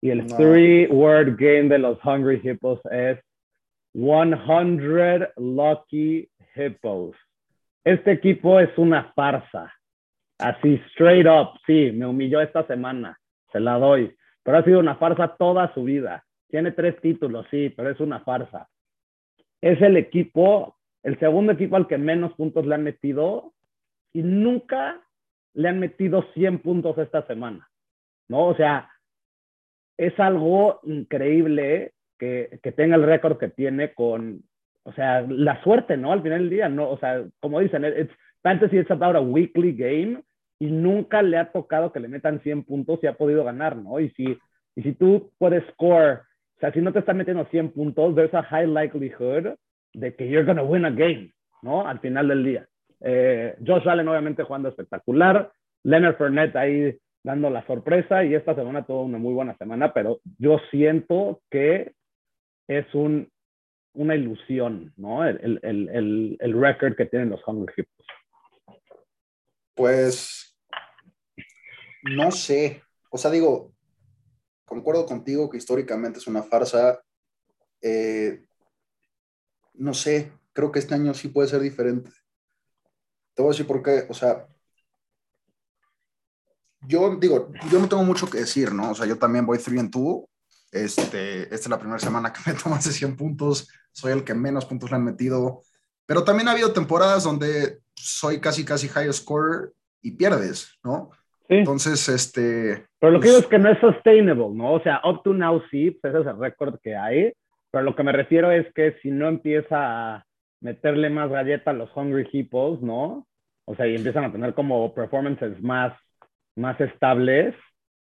[0.00, 3.18] Y el three-word game de los Hungry Hippos es
[3.94, 7.16] 100 Lucky Hippos.
[7.84, 9.72] Este equipo es una farsa.
[10.38, 13.18] Así, straight up, sí, me humilló esta semana,
[13.52, 16.24] se la doy pero ha sido una farsa toda su vida.
[16.48, 18.68] Tiene tres títulos, sí, pero es una farsa.
[19.60, 23.52] Es el equipo, el segundo equipo al que menos puntos le han metido
[24.12, 25.00] y nunca
[25.52, 27.68] le han metido 100 puntos esta semana,
[28.28, 28.46] ¿no?
[28.46, 28.90] O sea,
[29.96, 34.42] es algo increíble que, que tenga el récord que tiene con,
[34.82, 36.12] o sea, la suerte, ¿no?
[36.12, 36.90] Al final del día, ¿no?
[36.90, 38.12] O sea, como dicen, it's,
[38.42, 40.22] fantasy is about a weekly game
[40.58, 44.00] y nunca le ha tocado que le metan 100 puntos y ha podido ganar, ¿no?
[44.00, 44.38] Y si,
[44.76, 46.22] y si tú puedes score,
[46.56, 49.54] o sea, si no te están metiendo 100 puntos, there's a high likelihood
[49.94, 51.86] de que you're to win a game, ¿no?
[51.86, 52.68] Al final del día.
[53.00, 55.52] Eh, Josh Allen obviamente jugando espectacular,
[55.82, 60.20] Leonard Fournette ahí dando la sorpresa y esta semana tuvo una muy buena semana, pero
[60.38, 61.92] yo siento que
[62.68, 63.30] es un,
[63.94, 65.26] una ilusión, ¿no?
[65.26, 68.06] El, el, el, el record que tienen los Hungry Hippos.
[69.74, 70.56] Pues
[72.02, 72.82] no sé.
[73.10, 73.72] O sea, digo,
[74.64, 77.02] concuerdo contigo que históricamente es una farsa.
[77.80, 78.44] Eh,
[79.74, 82.10] no sé, creo que este año sí puede ser diferente.
[83.34, 84.06] Te voy a decir por qué.
[84.08, 84.46] O sea,
[86.86, 88.92] yo digo, yo no tengo mucho que decir, ¿no?
[88.92, 90.24] O sea, yo también voy 3 en 2.
[90.72, 93.68] Este, esta es la primera semana que me tomas de 100 puntos.
[93.92, 95.62] Soy el que menos puntos le han metido.
[96.06, 101.10] Pero también ha habido temporadas donde soy casi, casi high scorer y pierdes, ¿no?
[101.48, 101.56] Sí.
[101.56, 102.86] Entonces, este...
[102.98, 104.74] Pero lo que digo pues es que no es sustainable, ¿no?
[104.74, 107.32] O sea, up to now sí, pues ese es el récord que hay,
[107.74, 110.26] pero lo que me refiero es que si no empieza a
[110.60, 113.26] meterle más galleta a los Hungry Hippos, ¿no?
[113.64, 115.92] O sea, y empiezan a tener como performances más,
[116.54, 117.52] más estables,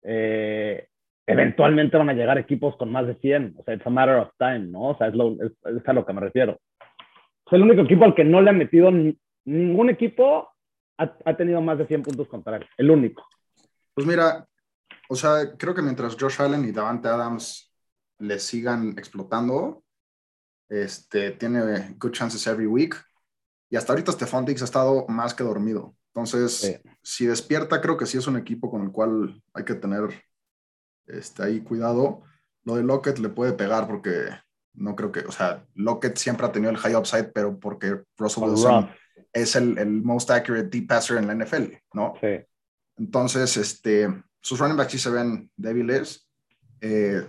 [0.04, 0.88] eh,
[1.26, 3.56] eventualmente van a llegar equipos con más de 100.
[3.58, 4.90] O sea, it's a matter of time, ¿no?
[4.90, 6.60] O sea, es, lo, es, es a lo que me refiero.
[7.48, 8.92] Es el único equipo al que no le han metido
[9.44, 10.50] ningún equipo
[11.00, 13.26] ha, tenido más de 100 puntos contra él, el único.
[13.96, 14.46] Pues mira,
[15.10, 17.67] o sea, creo que mientras Josh Allen y Davante Adams
[18.20, 19.84] le sigan explotando,
[20.70, 22.96] este, tiene good chances every week.
[23.70, 25.96] Y hasta ahorita Stephon Diggs ha estado más que dormido.
[26.14, 30.10] Entonces, si despierta, creo que sí es un equipo con el cual hay que tener
[31.06, 32.24] este, ahí cuidado.
[32.64, 34.30] Lo de Lockett le puede pegar porque
[34.74, 38.44] no creo que, o sea, Lockett siempre ha tenido el high upside, pero porque Russell
[38.44, 38.90] Wilson
[39.34, 42.14] es el, el, most accurate deep passer en la NFL, ¿no?
[42.20, 42.44] Sí.
[42.98, 44.08] Entonces, este,
[44.42, 46.28] sus running backs sí se ven débiles.
[46.82, 47.28] Eh,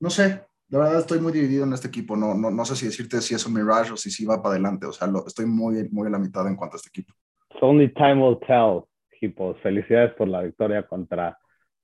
[0.00, 2.16] no sé, la verdad estoy muy dividido en este equipo.
[2.16, 4.54] No, no, no sé si decirte si es un mirage o si sí va para
[4.54, 4.86] adelante.
[4.86, 7.14] O sea, lo, estoy muy, muy a la mitad en cuanto a este equipo.
[7.60, 9.56] only time will tell, equipos.
[9.62, 11.38] Felicidades por la victoria contra,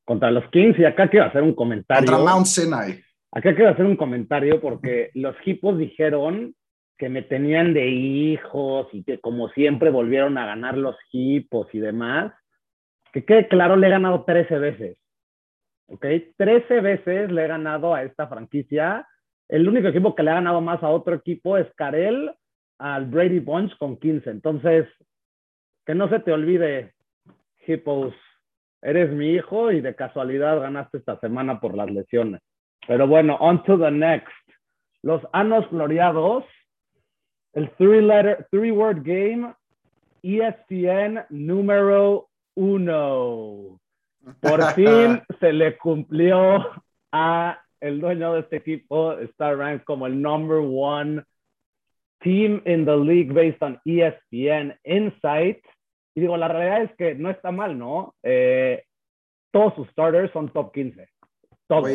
[0.04, 0.78] contra los Kings.
[0.78, 2.06] Y acá quiero hacer un comentario.
[2.06, 3.02] Contra Mount Sinai.
[3.32, 6.54] Acá quiero hacer un comentario porque los hipos dijeron
[6.98, 11.78] que me tenían de hijos y que como siempre volvieron a ganar los hipos y
[11.78, 12.32] demás.
[13.12, 14.98] que quede claro, le he ganado 13 veces.
[15.88, 16.06] ¿Ok?
[16.36, 19.06] 13 veces le he ganado a esta franquicia.
[19.48, 22.32] El único equipo que le ha ganado más a otro equipo es Karel
[22.78, 24.30] al Brady Bunch con 15.
[24.30, 24.88] Entonces,
[25.86, 26.94] que no se te olvide,
[27.66, 28.14] Hippos,
[28.82, 32.40] eres mi hijo y de casualidad ganaste esta semana por las lesiones.
[32.86, 34.28] Pero bueno, on to the next.
[35.02, 36.44] Los Anos Gloriados,
[37.52, 39.54] el three-letter, three-word game,
[40.22, 43.80] ESPN número uno.
[44.40, 46.70] Por fin se le cumplió
[47.12, 51.22] a el dueño de este equipo, está ranked como el number one
[52.20, 55.62] team in the league based on ESPN Insight.
[56.14, 58.14] Y digo, la realidad es que no está mal, ¿no?
[58.22, 58.84] Eh,
[59.52, 61.08] todos sus starters son top 15.
[61.66, 61.90] Todos.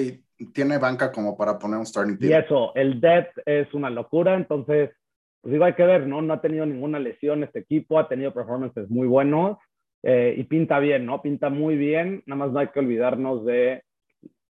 [0.53, 2.31] tiene banca como para poner un starting team.
[2.31, 4.91] Y eso, el depth es una locura, entonces,
[5.41, 6.21] pues digo, hay que ver, ¿no?
[6.21, 9.57] No ha tenido ninguna lesión este equipo, ha tenido performances muy buenos
[10.03, 11.21] eh, y pinta bien, ¿no?
[11.21, 13.83] Pinta muy bien, nada más no hay que olvidarnos de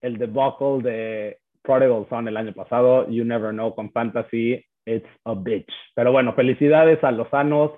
[0.01, 5.33] el debacle de Prodigal Son el año pasado, You Never Know con Fantasy, It's a
[5.33, 5.71] Bitch.
[5.95, 7.71] Pero bueno, felicidades a los sanos,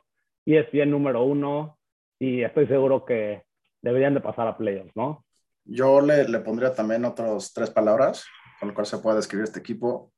[0.46, 1.78] ESPN número uno,
[2.20, 3.44] y estoy seguro que
[3.82, 5.26] deberían de pasar a playoffs, ¿no?
[5.66, 8.26] Yo le, le pondría también otras tres palabras
[8.60, 10.12] con las cuales se puede describir este equipo.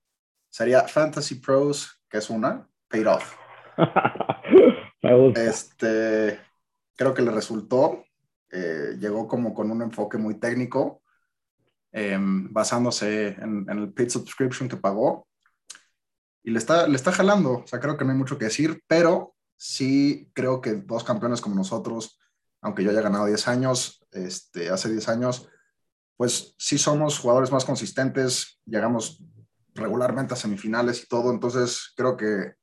[0.50, 3.38] Sería Fantasy Pros, que es una, paid off.
[5.02, 5.44] Me gusta.
[5.44, 6.40] Este,
[6.96, 8.04] creo que le resultó.
[8.50, 11.02] Eh, llegó como con un enfoque muy técnico,
[11.92, 15.28] em, basándose en, en, el paid subscription que pagó.
[16.44, 17.64] Y le está, le está jalando.
[17.64, 21.42] O sea, creo que no hay mucho que decir, pero sí creo que dos campeones
[21.42, 22.20] como nosotros,
[22.62, 25.50] aunque yo haya ganado 10 años, este, hace 10 años,
[26.18, 29.24] pues sí somos jugadores más consistentes, llegamos
[29.74, 32.54] regularmente a semifinales y todo, entonces creo que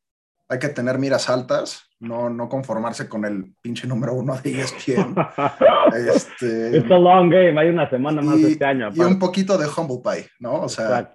[0.51, 5.15] hay que tener miras altas, no, no conformarse con el pinche número uno de ESPN.
[6.13, 8.91] este, It's a long game, hay una semana más este año.
[8.93, 10.63] Y un poquito de humble pie, ¿no?
[10.63, 11.13] O sea,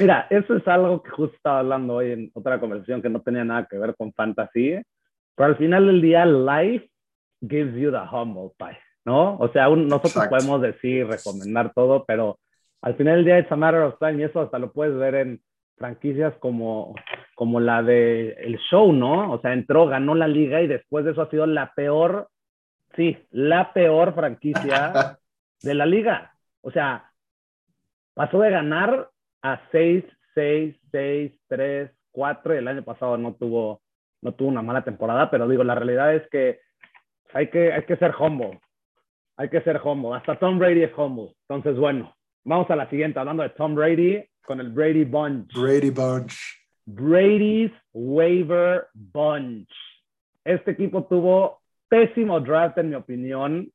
[0.00, 3.44] Mira, eso es algo que justo estaba hablando hoy en otra conversación que no tenía
[3.44, 4.76] nada que ver con fantasy,
[5.36, 6.90] pero al final del día, life
[7.40, 9.36] gives you the humble pie, ¿no?
[9.38, 12.40] O sea, nosotros podemos decir, recomendar todo, pero
[12.82, 15.14] al final del día es a matter of time y eso hasta lo puedes ver
[15.14, 15.40] en
[15.76, 16.94] franquicias como,
[17.34, 19.32] como la de el show, ¿no?
[19.32, 22.28] O sea, entró, ganó la liga y después de eso ha sido la peor,
[22.96, 25.18] sí, la peor franquicia
[25.62, 26.34] de la liga.
[26.60, 27.10] O sea,
[28.14, 29.10] pasó de ganar
[29.42, 33.82] a 6, 6, 6, 3, 4 y el año pasado no tuvo,
[34.22, 36.60] no tuvo una mala temporada, pero digo, la realidad es que
[37.32, 38.60] hay que, hay que ser humble.
[39.36, 40.16] Hay que ser humble.
[40.16, 41.34] Hasta Tom Brady es humble.
[41.48, 45.52] Entonces, bueno, vamos a la siguiente, hablando de Tom Brady con el Brady Bunch.
[45.54, 46.34] Brady Bunch.
[46.86, 49.70] Brady's Waiver Bunch.
[50.44, 53.70] Este equipo tuvo pésimo draft, en mi opinión.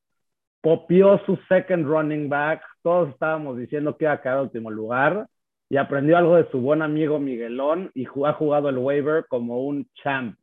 [0.62, 2.62] Popió su second running back.
[2.84, 5.28] Todos estábamos diciendo que iba a quedar último lugar
[5.70, 9.88] y aprendió algo de su buen amigo Miguelón y ha jugado el waiver como un
[10.04, 10.38] champ.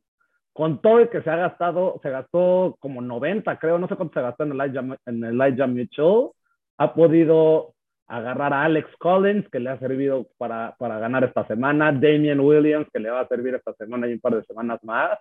[0.53, 4.15] Con todo el que se ha gastado, se gastó como 90, creo, no sé cuánto
[4.15, 6.29] se gastó en Elijah, en Elijah Mitchell,
[6.79, 7.75] ha podido
[8.07, 12.87] agarrar a Alex Collins, que le ha servido para, para ganar esta semana, Damian Williams,
[12.91, 15.19] que le va a servir esta semana y un par de semanas más.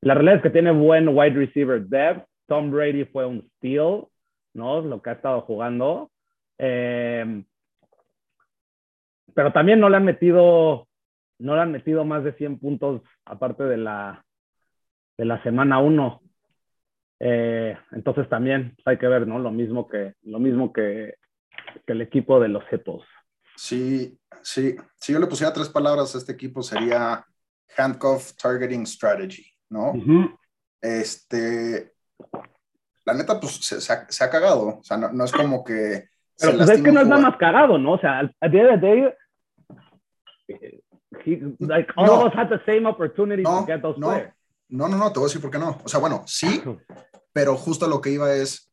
[0.00, 2.26] La realidad es que tiene buen wide receiver depth.
[2.46, 4.06] Tom Brady fue un steal,
[4.54, 4.80] ¿no?
[4.80, 6.10] Lo que ha estado jugando.
[6.58, 7.44] Eh,
[9.34, 10.88] pero también no le han metido,
[11.38, 14.24] no le han metido más de 100 puntos aparte de la,
[15.18, 16.20] de la semana 1.
[17.20, 19.38] Eh, entonces también hay que ver, ¿no?
[19.38, 21.14] Lo mismo que, lo mismo que,
[21.86, 23.04] que el equipo de los Cepos.
[23.56, 24.76] Sí, sí.
[24.96, 27.24] Si yo le pusiera tres palabras a este equipo sería
[27.76, 29.92] handcuff targeting strategy, ¿no?
[30.80, 31.92] Este,
[33.04, 34.78] la neta, pues se, se, ha, cagado.
[34.78, 36.08] O sea, no, no es como que.
[36.38, 37.92] Pero pues es que no es nada más cagado, ¿no?
[37.92, 39.14] O sea, al día de hoy,
[41.60, 44.32] like all no, of us had the same opportunity no, to get those no, players.
[44.68, 45.78] No, no, no, te voy a decir por qué no.
[45.84, 46.62] O sea, bueno, sí,
[47.32, 48.72] pero justo lo que iba es,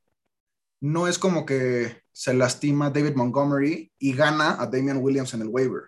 [0.80, 5.48] no es como que se lastima David Montgomery y gana a Damian Williams en el
[5.48, 5.84] waiver.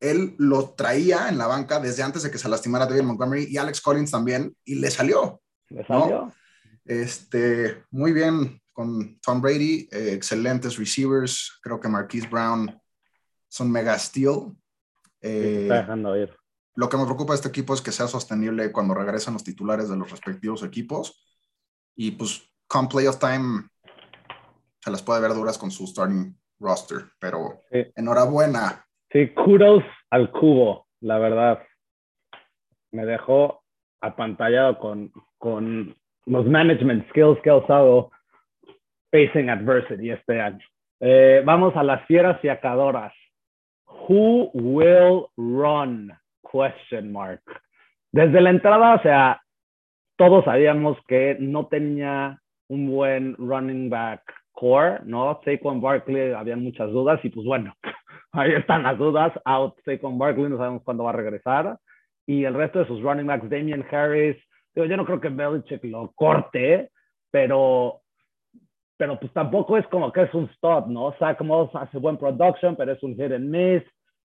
[0.00, 3.56] Él lo traía en la banca desde antes de que se lastimara David Montgomery y
[3.56, 5.40] Alex Collins también, y le salió.
[5.68, 6.32] Le salió.
[6.84, 11.60] Este, muy bien con Tom Brady, eh, excelentes receivers.
[11.62, 12.76] Creo que Marquise Brown
[13.46, 14.56] son mega steal.
[15.20, 16.36] Eh, está dejando ir.
[16.74, 19.88] Lo que me preocupa de este equipo es que sea sostenible cuando regresan los titulares
[19.88, 21.24] de los respectivos equipos.
[21.94, 23.68] Y pues, con playoff time,
[24.80, 27.00] se las puede ver duras con su starting roster.
[27.18, 28.84] Pero enhorabuena.
[29.12, 31.62] Sí, kudos al cubo, la verdad.
[32.92, 33.62] Me dejó
[34.00, 35.94] apantallado con, con
[36.26, 38.10] los management skills que ha usado
[39.10, 40.64] facing adversity este año.
[41.00, 43.12] Eh, vamos a las fieras y acadoras.
[43.86, 46.12] Who will run?
[46.50, 47.42] Question mark.
[48.12, 49.42] Desde la entrada, o sea,
[50.16, 54.22] todos sabíamos que no tenía un buen running back
[54.60, 55.40] core, ¿no?
[55.42, 57.74] Saquon Barkley, había muchas dudas y pues bueno,
[58.32, 59.32] ahí están las dudas.
[59.46, 61.78] Out Saquon Barkley, no sabemos cuándo va a regresar.
[62.26, 64.36] Y el resto de sus running backs, Damian Harris,
[64.74, 66.90] yo no creo que Belichick lo corte,
[67.30, 68.02] pero
[68.96, 71.14] pero pues tampoco es como que es un stop, ¿no?
[71.18, 73.82] Zach Moss hace buen production, pero es un hit and miss.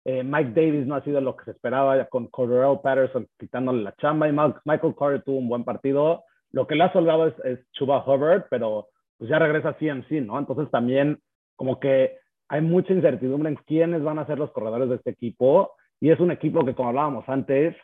[0.07, 3.95] Eh, Mike Davis no ha sido lo que se esperaba con Cordero Patterson quitándole la
[3.97, 6.25] chamba y Michael Carter tuvo un buen partido.
[6.53, 10.39] Lo que le ha salvado es, es Chuba Hubbard, pero pues ya regresa CMC, ¿no?
[10.39, 11.19] Entonces también
[11.57, 15.73] como que hay mucha incertidumbre en quiénes van a ser los corredores de este equipo
[16.01, 17.77] y es un equipo que como hablábamos antes,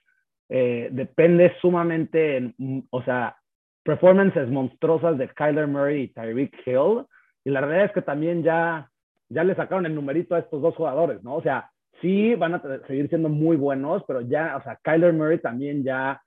[0.48, 3.36] eh, depende sumamente, en, o sea,
[3.82, 7.06] performances monstruosas de Kyler Murray y Tyreek Hill.
[7.44, 8.90] Y la realidad es que también ya,
[9.28, 11.36] ya le sacaron el numerito a estos dos jugadores, ¿no?
[11.36, 11.70] O sea,
[12.02, 16.20] sí van a seguir siendo muy buenos, pero ya, o sea, Kyler Murray también ya,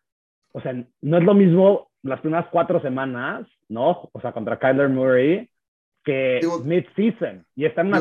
[0.54, 4.10] o sea, no es lo mismo las primeras cuatro semanas, ¿no?
[4.12, 5.50] O sea, contra Kyler Murray
[6.04, 7.46] que mid-season.
[7.56, 8.00] Y está en una,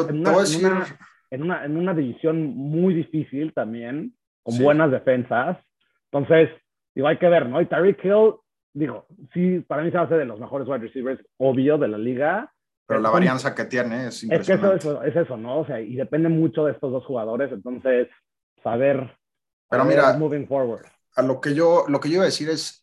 [1.31, 5.59] en, una, en, una, división muy difícil también, con buenas defensas.
[6.11, 6.49] Entonces,
[6.95, 7.61] digo, hay que ver, ¿no?
[7.61, 8.35] Y Tyreek Hill
[8.73, 12.53] digo, sí, para mí se hace de los mejores wide receivers, obvio, de la liga.
[12.87, 14.77] Pero la varianza que tiene es impresionante.
[14.77, 15.61] Es que eso, es eso, ¿no?
[15.61, 18.09] O sea, y depende mucho de estos dos jugadores, entonces,
[18.63, 19.17] saber.
[19.69, 20.87] Pero mira, moving forward.
[21.15, 22.80] A lo que yo, lo que yo iba a decir es,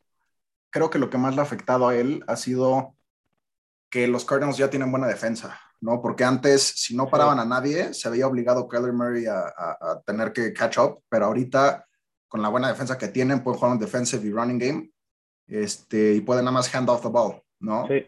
[0.77, 2.95] creo que lo que más le ha afectado a él ha sido
[3.89, 6.01] que los Cardinals ya tienen buena defensa, ¿no?
[6.01, 10.31] Porque antes, si no paraban a nadie, se veía obligado Kyler Murray a, a, tener
[10.33, 11.85] que catch up, pero ahorita,
[12.27, 14.91] con la buena defensa que tienen, pueden jugar un defensive y running game
[15.47, 17.87] este, y pueden nada más hand off the ball, ¿no?
[17.87, 18.05] Sí.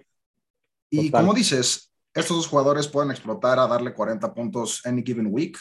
[0.91, 5.57] Y como dices, estos dos jugadores pueden explotar a darle 40 puntos any given week,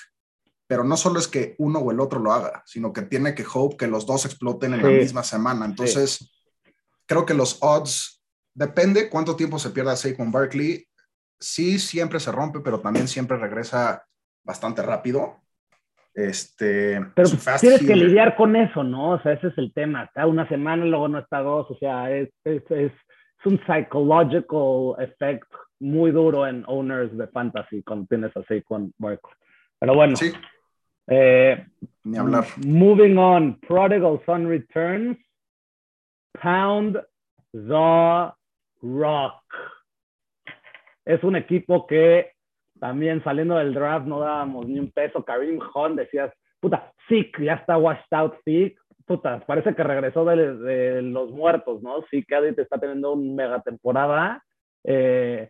[0.67, 3.47] pero no solo es que uno o el otro lo haga, sino que tiene que
[3.51, 5.65] hope que los dos exploten en la misma semana.
[5.65, 6.38] Entonces,
[7.09, 8.23] creo que los odds,
[8.55, 10.87] depende cuánto tiempo se pierda Saquon Barkley,
[11.41, 14.05] sí siempre se rompe, pero también siempre regresa
[14.45, 15.41] bastante rápido.
[16.15, 17.29] Este, pero
[17.61, 19.13] tienes que lidiar con eso, ¿no?
[19.13, 20.05] O sea, ese es el tema.
[20.05, 21.71] Está una semana, luego no está dos.
[21.71, 22.93] O sea, es, es, es,
[23.45, 25.47] un psychological effect
[25.79, 29.33] muy duro en owners de fantasy cuando tienes así con Barkley.
[29.79, 30.17] Pero bueno.
[30.17, 30.33] Sí.
[31.07, 31.65] Eh,
[32.03, 32.45] Ni hablar.
[32.67, 33.61] Moving on.
[33.61, 35.17] Prodigal Son returns.
[36.41, 37.01] Pound
[37.53, 38.33] the
[38.83, 39.43] Rock.
[41.05, 42.33] Es un equipo que
[42.79, 45.25] también saliendo del draft no dábamos ni un peso.
[45.25, 48.77] Karim Hunt decías, puta, Zeke, ya está washed out Zeke.
[49.07, 52.05] Puta, parece que regresó de, los muertos, ¿no?
[52.11, 54.43] Sí, ahorita está teniendo una mega temporada.
[54.85, 55.49] Eh,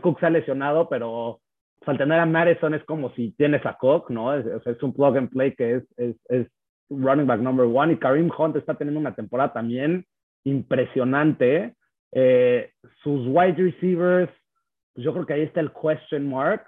[0.00, 1.40] Cook se ha lesionado, pero
[1.86, 4.32] al tener a Madison es como si tienes a Cook, ¿no?
[4.34, 6.46] Es, es un plug and play que es,
[6.88, 7.92] running back number one.
[7.92, 10.06] Y Karim Hunt está teniendo una temporada también
[10.44, 11.74] impresionante.
[12.12, 12.72] Eh,
[13.02, 14.30] sus wide receivers
[14.94, 16.64] pues yo creo que ahí está el question mark,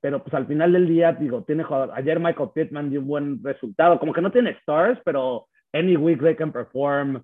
[0.00, 3.98] pero pues al final del día, digo, tiene ayer Michael Pittman dio un buen resultado,
[3.98, 7.22] como que no tiene stars, pero any week they can perform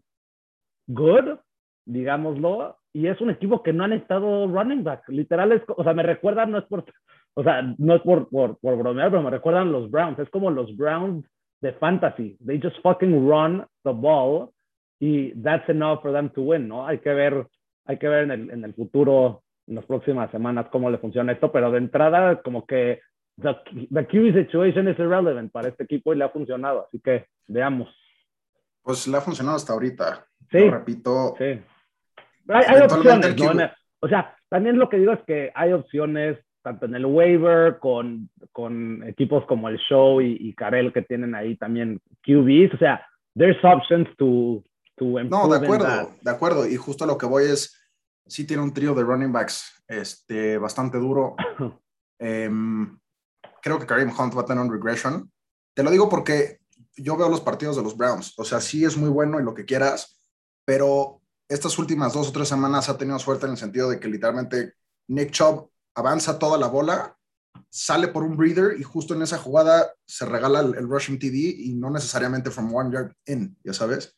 [0.89, 1.39] good,
[1.87, 5.95] digámoslo, y es un equipo que no han estado running back, literal, es, o sea,
[5.95, 6.85] me recuerdan, no es por,
[7.35, 10.77] o sea, no es por, por bromear, pero me recuerdan los Browns, es como los
[10.77, 11.25] Browns
[11.63, 14.51] de fantasy, they just fucking run the ball,
[15.05, 16.87] y that's enough for them to win, ¿no?
[16.87, 17.47] Hay que ver,
[17.85, 21.33] hay que ver en el, en el futuro en las próximas semanas cómo le funciona
[21.33, 23.01] esto, pero de entrada como que
[23.39, 23.55] the,
[23.93, 27.95] the QB situation is irrelevant para este equipo y le ha funcionado, así que veamos.
[28.83, 30.27] Pues le ha funcionado hasta ahorita.
[30.51, 30.71] Sí.
[30.71, 31.35] repito.
[31.37, 31.61] Sí.
[32.49, 33.71] Hay, opciones, ¿no?
[34.01, 38.31] O sea, también lo que digo es que hay opciones tanto en el waiver con,
[38.53, 43.07] con equipos como el Show y, y Karel que tienen ahí también QBs, o sea,
[43.37, 44.63] there's options to,
[44.97, 47.77] to No, de acuerdo, de acuerdo, y justo lo que voy es
[48.27, 51.37] sí tiene un trío de running backs este, bastante duro.
[52.17, 52.97] Em,
[53.61, 55.31] creo que Kareem Hunt va a tener un regression.
[55.75, 56.61] Te lo digo porque
[56.97, 58.39] yo veo los partidos de los Browns.
[58.39, 60.21] O sea, sí es muy bueno y lo que quieras,
[60.65, 64.09] pero estas últimas dos o tres semanas ha tenido suerte en el sentido de que
[64.09, 64.75] literalmente
[65.09, 67.17] Nick Chubb avanza toda la bola,
[67.69, 71.75] sale por un breather y justo en esa jugada se regala el, rushing TD y
[71.75, 74.17] no necesariamente from one yard in, ya sabes.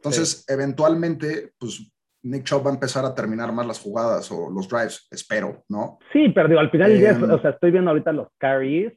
[0.00, 1.92] Entonces, eventualmente, pues
[2.22, 5.98] Nick Chubb va a empezar a terminar más las jugadas o los drives, espero, ¿no?
[6.12, 8.92] Sí, pero al final em, o sea, estoy viendo ahorita los carries.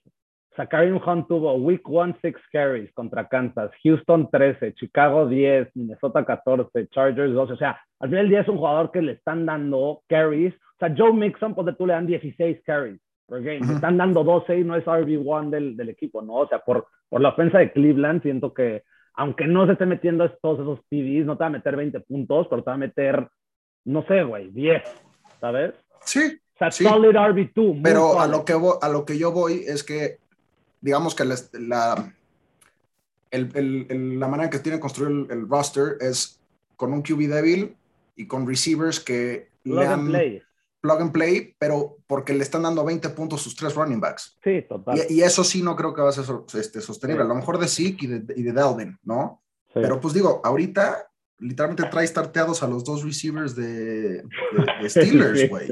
[0.52, 5.70] O sea, Karim Hunt tuvo Week 1, 6 carries contra Kansas, Houston 13, Chicago 10,
[5.74, 7.54] Minnesota 14, Chargers 12.
[7.54, 10.54] O sea, al final del día es un jugador que le están dando carries.
[10.54, 13.74] o sea, Joe Mixon, pues tú le dan 16 carries per game.
[13.74, 16.36] Están dando 12 y no es RB1 del, del, equipo, ¿no?
[16.36, 18.84] O sea, por, por la ofensa de Cleveland, siento que
[19.16, 22.48] aunque no se esté metiendo todos esos TVs, no te va a meter 20 puntos,
[22.50, 23.28] pero te va a meter,
[23.86, 24.82] no sé, güey, 10,
[25.40, 25.74] ¿sabes?
[26.06, 26.40] Sí.
[26.56, 27.82] O sea, solid RB2.
[27.84, 30.20] Pero a lo, que a lo que yo voy es que,
[30.82, 32.14] digamos que la,
[33.32, 36.40] el, la manera en que tiene construir el, roster es
[36.76, 37.76] con un QB débil
[38.16, 40.12] y con receivers que le han,
[40.84, 44.38] plug and play, pero porque le están dando 20 puntos sus tres running backs.
[44.44, 45.00] Sí, total.
[45.10, 46.26] Y, eso sí no creo que va a ser
[46.60, 47.24] este, sostenible.
[47.24, 49.42] A lo mejor de Zeke y de, y de Delvin, ¿no?
[49.74, 51.08] Pero pues digo, ahorita
[51.40, 54.24] literalmente trae starteados a los dos receivers de,
[54.88, 55.68] Steelers, güey.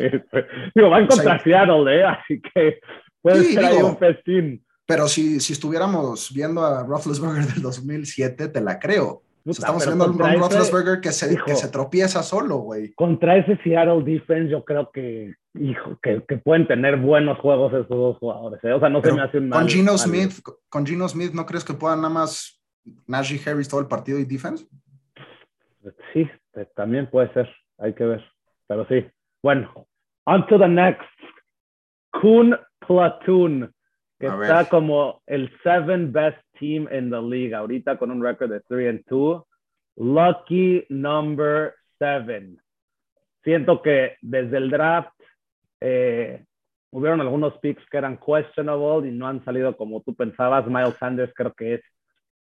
[0.74, 2.04] digo, van contra Seattle, ¿eh?
[2.06, 2.80] Así que
[3.22, 4.66] puede ser ahí un festín.
[4.86, 10.18] Pero si, si estuviéramos viendo a Roethlisberger del 2007, te la creo estamos viendo un
[10.18, 12.94] Roethlisberger que se, que se tropieza solo, güey.
[12.94, 17.98] Contra ese Seattle defense, yo creo que, hijo, que, que pueden tener buenos juegos estos
[17.98, 18.64] dos jugadores.
[18.64, 18.74] ¿eh?
[18.74, 19.60] O sea, no se me hace un mal.
[19.60, 20.34] Con Gino, Smith,
[20.70, 22.62] con Gino Smith, ¿no crees que puedan nada más
[23.08, 24.66] Najee Harris todo el partido y defense?
[26.14, 27.50] Sí, eh, también puede ser.
[27.78, 28.24] Hay que ver.
[28.68, 29.06] Pero sí.
[29.42, 29.88] Bueno,
[30.26, 31.02] on to the next.
[32.22, 33.74] Kuhn Platoon,
[34.22, 38.62] que está como el seven best team in the league ahorita con un récord de
[38.62, 39.44] 3 and 2.
[39.98, 42.56] Lucky number 7.
[43.44, 45.12] Siento que desde el draft
[45.82, 46.46] eh,
[46.92, 50.68] hubieron algunos picks que eran questionable y no han salido como tú pensabas.
[50.68, 51.82] Miles Sanders creo que es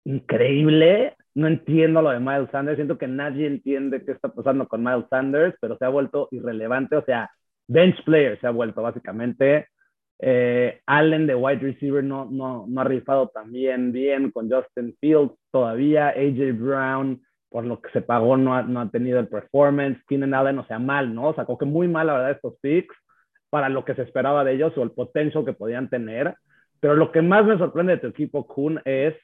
[0.04, 1.16] increíble.
[1.34, 2.76] No entiendo lo de Miles Sanders.
[2.76, 6.96] Siento que nadie entiende qué está pasando con Miles Sanders, pero se ha vuelto irrelevante.
[6.96, 7.30] O sea,
[7.66, 9.66] bench player se ha vuelto básicamente.
[10.18, 15.34] Eh, Allen de wide receiver no, no, no ha rifado también bien con Justin Fields
[15.50, 16.08] todavía.
[16.08, 20.02] AJ Brown, por lo que se pagó, no ha, no ha tenido el performance.
[20.08, 21.34] Keenan Allen, o sea, mal, ¿no?
[21.34, 22.96] Sacó que muy mal, la verdad, estos picks
[23.50, 26.34] para lo que se esperaba de ellos o el potencial que podían tener.
[26.80, 29.14] Pero lo que más me sorprende de tu equipo, Kuhn, es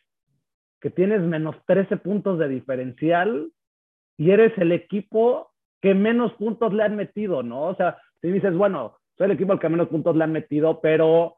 [0.80, 3.50] que tienes menos 13 puntos de diferencial
[4.16, 7.64] y eres el equipo que menos puntos le han metido, ¿no?
[7.64, 10.80] O sea, si dices, bueno, soy el equipo al que menos puntos le han metido,
[10.80, 11.36] pero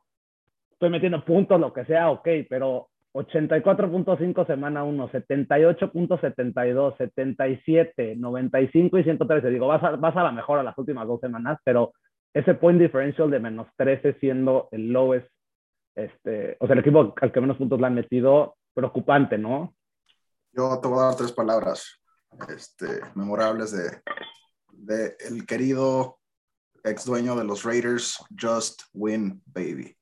[0.72, 9.04] estoy metiendo puntos, lo que sea, ok, pero 84.5 semana 1, 78.72, 77, 95 y
[9.04, 9.50] 113.
[9.50, 11.92] Digo, vas a, vas a la mejor a las últimas dos semanas, pero
[12.32, 15.28] ese point differential de menos 13 siendo el lowest,
[15.94, 19.74] este, o sea, el equipo al que menos puntos le han metido, preocupante, ¿no?
[20.52, 22.00] Yo te voy a dar tres palabras
[22.48, 24.02] este, memorables de,
[24.72, 26.18] de el querido
[26.84, 29.96] ex dueño de los Raiders, Just Win Baby.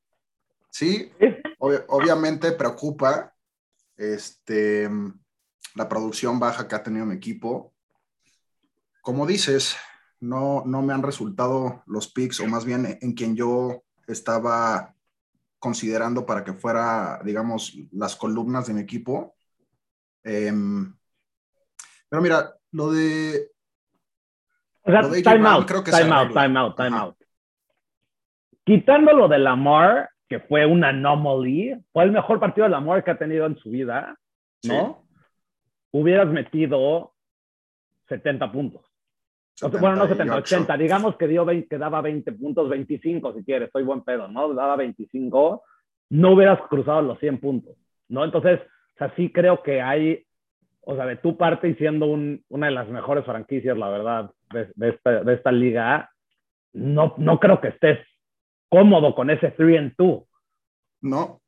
[0.71, 1.13] Sí,
[1.59, 3.35] obviamente preocupa
[3.97, 4.91] este,
[5.75, 7.73] la producción baja que ha tenido mi equipo.
[9.01, 9.77] Como dices,
[10.21, 14.95] no, no me han resultado los picks, o más bien en quien yo estaba
[15.59, 19.37] considerando para que fuera, digamos, las columnas de mi equipo.
[20.25, 20.97] Em,
[22.09, 23.53] pero mira, lo de
[24.85, 27.17] o sea, time out, time out, time out, time out.
[28.65, 33.11] Quitando lo de Lamar, que fue una anomaly, fue el mejor partido de Lamar que
[33.11, 34.17] ha tenido en su vida,
[34.65, 35.05] ¿no?
[35.91, 37.13] Hubieras metido
[38.09, 38.83] 70 puntos.
[39.81, 40.77] bueno, no 70, 80.
[40.77, 44.53] Digamos que, dio 20, que daba 20 puntos, 25 si quieres, soy buen pedo, ¿no?
[44.55, 45.63] Daba 25,
[46.11, 47.77] no hubieras cruzado los 100 puntos,
[48.09, 48.25] ¿no?
[48.25, 50.25] Entonces, o sea, sí creo que hay
[50.85, 55.33] o sea, de tu parte y siendo una de las mejores franquicias, la verdad, de,
[55.33, 56.11] esta, liga,
[56.73, 57.99] no, no creo que estés
[58.69, 60.23] cómodo con ese 3 and 2.
[61.03, 61.41] No,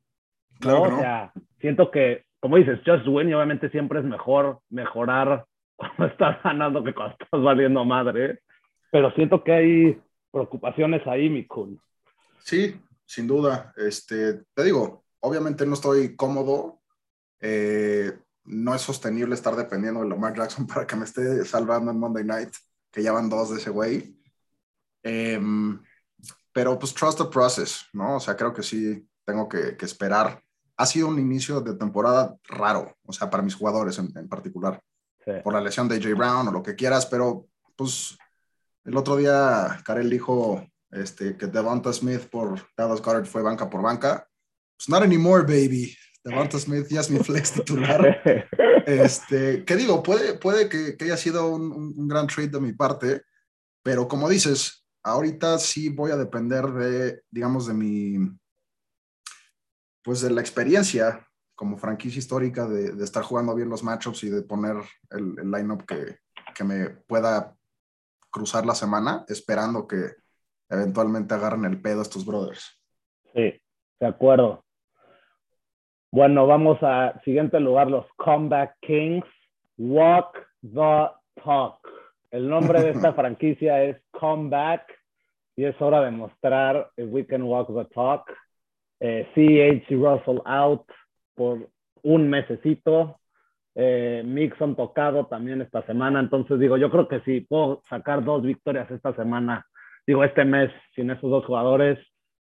[0.59, 0.95] claro no.
[0.95, 6.05] O sea, siento que, como dices, just win y obviamente siempre es mejor mejorar cuando
[6.05, 8.39] estás ganando que cuando estás valiendo madre.
[8.91, 11.77] Pero siento que hay preocupaciones ahí, mi cool.
[12.39, 13.73] Sí, sin duda.
[13.75, 16.79] Este, te digo, obviamente no estoy cómodo.
[17.41, 18.13] Eh,
[18.45, 22.23] no es sostenible estar dependiendo de Lamar Jackson para que me esté salvando en Monday
[22.23, 22.53] Night,
[22.91, 24.17] que ya van dos de ese güey.
[25.03, 25.79] Em,
[26.51, 28.15] pero pues trust the process, ¿no?
[28.15, 30.41] O sea, creo que sí tengo que, esperar.
[30.77, 34.81] Ha sido un inicio de temporada raro, o sea, para mis jugadores en, particular,
[35.43, 38.17] por la lesión de Jay Brown o lo que quieras, pero pues
[38.83, 43.81] el otro día Karel dijo este, que Devonta Smith por Dallas Goddard fue banca por
[43.81, 44.27] banca.
[44.77, 45.95] It's not anymore, baby.
[46.25, 48.21] Devonta Smith ya es mi flex titular.
[48.87, 50.03] Este, ¿Qué digo?
[50.03, 53.23] Puede, puede que, haya sido un, gran trade de mi parte,
[53.81, 58.29] pero como dices, ahorita sí voy a depender de, digamos, de mi,
[60.03, 64.43] pues de la experiencia como franquicia histórica de, estar jugando bien los matchups y de
[64.43, 64.75] poner
[65.09, 66.19] el, el lineup que,
[66.53, 67.55] que me pueda
[68.29, 70.11] cruzar la semana, esperando que,
[70.69, 72.79] eventualmente agarren el pedo a estos brothers.
[73.33, 73.61] Sí,
[73.99, 74.64] de acuerdo.
[76.15, 79.25] Bueno, vamos a siguiente lugar, los Comeback Kings.
[79.77, 81.09] Walk the
[81.43, 81.85] Talk.
[82.31, 84.97] El nombre de esta franquicia es Comeback
[85.57, 88.31] y es hora de mostrar if we can walk the talk.
[89.01, 90.85] Eh, CH Russell out
[91.35, 91.67] por
[92.03, 93.19] un mesecito.
[93.75, 96.21] Eh, Mixon tocado también esta semana.
[96.21, 99.65] Entonces digo, yo creo que si puedo sacar dos victorias esta semana,
[100.07, 101.99] digo, este mes sin esos dos jugadores,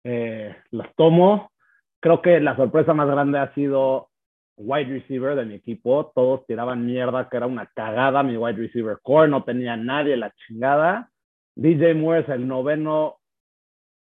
[0.05, 1.51] eh, las tomo.
[1.99, 4.09] Creo que la sorpresa más grande ha sido
[4.57, 6.11] wide receiver de mi equipo.
[6.15, 10.31] Todos tiraban mierda, que era una cagada mi wide receiver core, no tenía nadie la
[10.31, 11.09] chingada.
[11.55, 13.17] DJ Moore es el noveno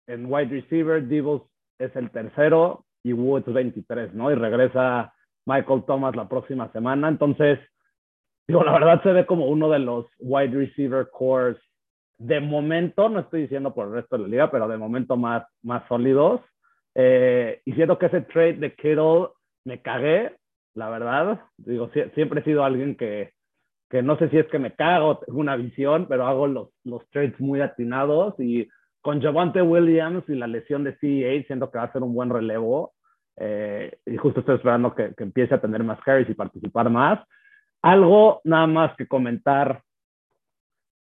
[0.07, 1.43] en wide receiver, Divos
[1.77, 4.32] es el tercero y Woods 23, ¿no?
[4.32, 5.13] Y regresa
[5.45, 7.07] Michael Thomas la próxima semana.
[7.07, 7.59] Entonces,
[8.47, 11.57] digo, la verdad se ve como uno de los wide receiver cores
[12.17, 15.43] de momento, no estoy diciendo por el resto de la liga, pero de momento más,
[15.63, 16.41] más sólidos.
[16.95, 19.29] Eh, y siento que ese trade de Kittle
[19.65, 20.35] me cagué,
[20.75, 21.41] la verdad.
[21.57, 23.33] Digo, siempre he sido alguien que,
[23.89, 27.07] que no sé si es que me cago, tengo una visión, pero hago los, los
[27.09, 28.67] trades muy atinados y
[29.01, 32.29] con Javante Williams y la lesión de CEA, siento que va a ser un buen
[32.29, 32.93] relevo.
[33.37, 37.25] Eh, y justo estoy esperando que, que, empiece a tener más carries y participar más.
[37.81, 39.81] Algo nada más que comentar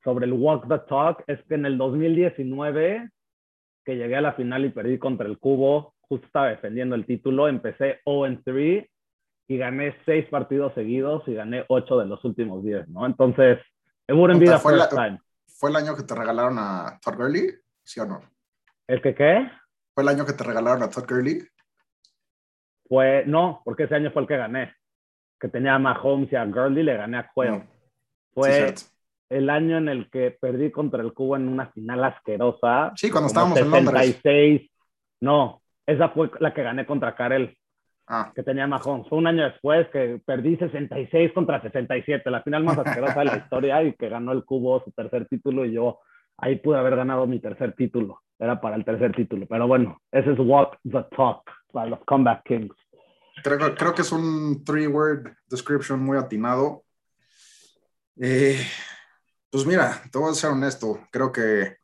[0.02, 3.10] sobre el Walk the Talk es que en el 2019,
[3.86, 7.46] que llegué a la final y perdí contra el Cubo, justo estaba defendiendo el título,
[7.46, 8.90] empecé 0-3
[9.46, 13.06] y gané 6 partidos seguidos y gané 8 de los últimos 10, ¿no?
[13.06, 13.60] Entonces,
[14.08, 15.20] wouldn't be the fue time.
[15.46, 17.54] ¿Fue el año que te regalaron a Todd Gurley?
[17.84, 18.20] ¿Sí o no?
[18.88, 19.48] ¿El que qué?
[19.94, 21.46] ¿Fue el año que te regalaron a Todd Gurley?
[22.88, 24.74] Fue, no, porque ese año fue el que gané.
[25.38, 27.58] Que tenía a Mahomes y a Gurley, le gané a Cuello.
[27.58, 27.68] Mm.
[28.34, 28.74] Fue
[29.28, 32.92] el año en el que perdí contra el Cubo en una final asquerosa.
[32.96, 34.20] Sí, cuando estábamos en Londres.
[35.20, 37.56] No, esa fue la que gané contra Karel.
[38.08, 38.30] Ah.
[38.34, 39.08] Que tenía Mahomes.
[39.08, 43.36] Fue un año después que perdí 66 contra 67, la final más asquerosa de la
[43.36, 45.98] historia y que ganó el Cubo su tercer título y yo
[46.36, 48.22] ahí pude haber ganado mi tercer título.
[48.38, 49.46] Era para el tercer título.
[49.48, 52.76] Pero bueno, ese es Walk the Talk para los Comeback Kings.
[53.42, 56.84] Creo, creo que es un three-word description muy atinado.
[58.20, 58.58] Eh,
[59.56, 61.00] pues mira, te voy a ser honesto.
[61.10, 61.78] Creo que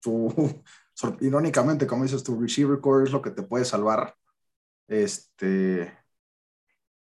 [0.00, 0.32] tu,
[1.20, 4.14] irónicamente, como dices, tu receiver core es lo que te puede salvar.
[4.88, 5.92] Este,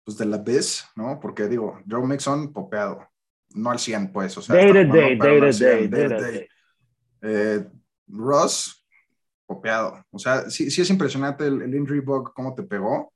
[0.05, 1.19] pues de la vez, ¿no?
[1.19, 3.05] Porque digo, Joe Mixon popeado
[3.57, 4.39] no al 100, pues.
[4.39, 6.49] O sea, day to day, day to day, day to day.
[7.23, 7.67] Eh,
[8.07, 8.87] Ross,
[9.45, 10.05] copiado.
[10.13, 13.13] O sea, sí, sí es impresionante el, el, injury bug, cómo te pegó.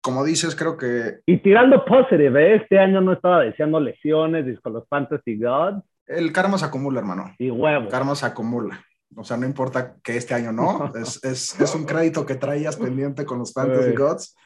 [0.00, 1.20] Como dices, creo que.
[1.26, 2.56] Y tirando positive, ¿eh?
[2.56, 5.82] este año no estaba deseando lesiones con los Fantasy Gods.
[6.06, 7.34] El karma se acumula, hermano.
[7.38, 7.84] Y huevo.
[7.84, 8.82] El karma se acumula.
[9.16, 10.92] O sea, no importa que este año no.
[10.96, 14.36] es, es, es un crédito que traías pendiente con los Fantasy Gods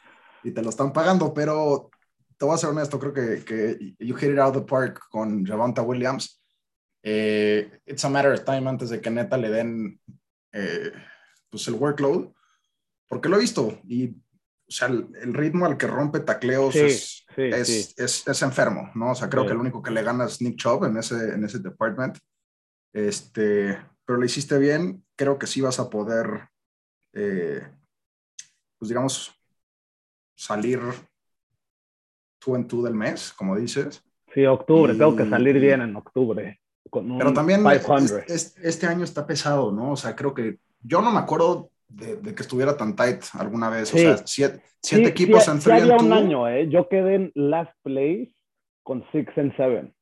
[0.44, 1.90] y te lo están pagando, pero
[2.36, 5.00] te voy a ser honesto, creo que, que you hit it out of the park
[5.10, 6.42] con Javonta Williams.
[7.04, 10.00] Eh, it's a matter of time antes de que neta le den
[10.52, 10.92] eh,
[11.50, 12.32] pues el workload,
[13.08, 14.16] porque lo he visto y
[14.72, 19.10] o sea, el, ritmo al que rompe tacleos es, es, es, es, enfermo, ¿no?
[19.10, 21.44] O sea, creo que el único que le gana es Nick Chubb en ese, en
[21.44, 22.16] ese department.
[22.94, 26.48] Este, pero lo hiciste bien, creo que sí vas a poder,
[27.12, 27.60] eh,
[28.78, 29.38] pues digamos,
[30.34, 30.80] salir
[32.38, 34.02] tú en tú del mes, como dices.
[34.32, 36.62] Sí, octubre, tengo que salir bien en octubre.
[36.90, 37.62] pero también
[38.26, 39.92] este año está pesado, ¿no?
[39.92, 43.92] O sea, creo que yo no me acuerdo de, que estuviera tan tight alguna vez.
[43.94, 44.62] O sea, siete,
[45.08, 46.68] equipos en sí, había un año, ¿eh?
[46.68, 48.34] Yo quedé en last place
[48.82, 49.94] con six and seven.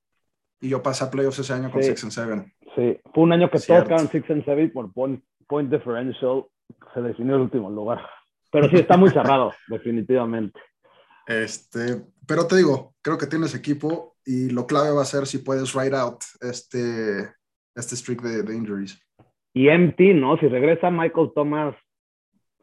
[0.61, 2.53] Y yo pasé a playoffs ese año con six and seven.
[2.74, 6.45] Sí, fue un año que todos quedaron six and seven por point, point differential
[6.95, 8.01] se definió el último lugar.
[8.51, 10.59] Pero sí, está muy cerrado, definitivamente.
[11.26, 15.38] Este, pero te digo, creo que tienes equipo y lo clave va a ser si
[15.38, 17.32] puedes ride out este,
[17.74, 19.01] este streak de, injuries.
[19.53, 20.37] Y empty, ¿no?
[20.39, 21.75] Si regresa Michael Thomas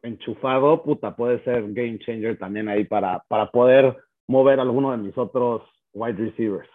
[0.02, 4.98] enchufado, puta, puede ser game changer también ahí para, para poder mover a alguno de
[4.98, 5.64] mis otros
[5.94, 6.70] wide receivers.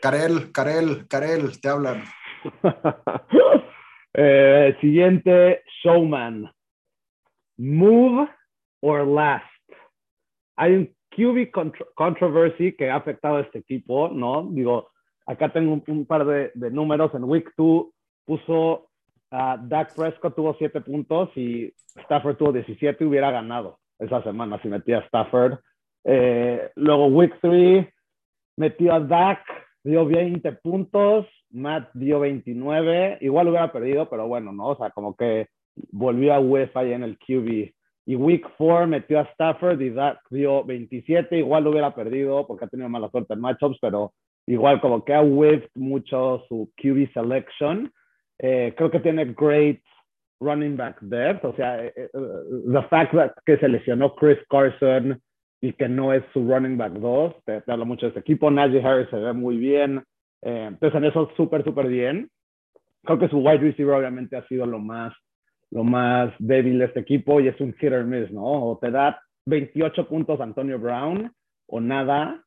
[0.00, 2.04] Karel, Karel, Karel, te hablan.
[4.14, 6.52] Eh, siguiente, Showman.
[7.56, 8.28] Move
[8.82, 9.46] or last.
[10.56, 11.50] Hay un QB
[11.94, 14.48] controversy que ha afectado a este equipo, ¿no?
[14.50, 14.90] Digo,
[15.26, 17.14] acá tengo un, par de, números.
[17.14, 17.86] En Week 2
[18.26, 18.90] puso
[19.32, 24.60] a Dak Prescott tuvo 7 puntos y Stafford tuvo 17 y hubiera ganado esa semana
[24.62, 25.58] si metía a Stafford.
[26.04, 27.86] Eh, luego Week 3
[28.56, 29.44] metió a Dak,
[29.82, 34.68] dio 20 puntos Matt dio 29, igual hubiera perdido, pero bueno, ¿no?
[34.68, 35.48] O sea, como que
[35.90, 37.72] volvió a UEFA ahí en el QB.
[38.04, 42.68] Y Week 4 metió a Stafford y Dak dio 27, igual hubiera perdido porque ha
[42.68, 44.12] tenido mala suerte en matchups, pero
[44.46, 47.92] igual como que ha whiffed mucho su QB selection.
[48.38, 49.80] Eh, creo que tiene great
[50.40, 52.08] running back depth, o sea, eh, eh,
[52.72, 55.20] the fact that que se lesionó Chris Carson
[55.60, 58.50] y que no es su running back 2, te, habla mucho de este equipo.
[58.50, 60.02] Najee Harris se ve muy bien,
[60.42, 62.28] entonces en eso súper, súper bien.
[63.04, 65.12] Creo que su wide receiver obviamente ha sido lo más,
[65.70, 68.42] lo más débil de este equipo y es un hit or miss, ¿no?
[68.42, 71.32] O te da 28 puntos Antonio Brown
[71.68, 72.42] o nada,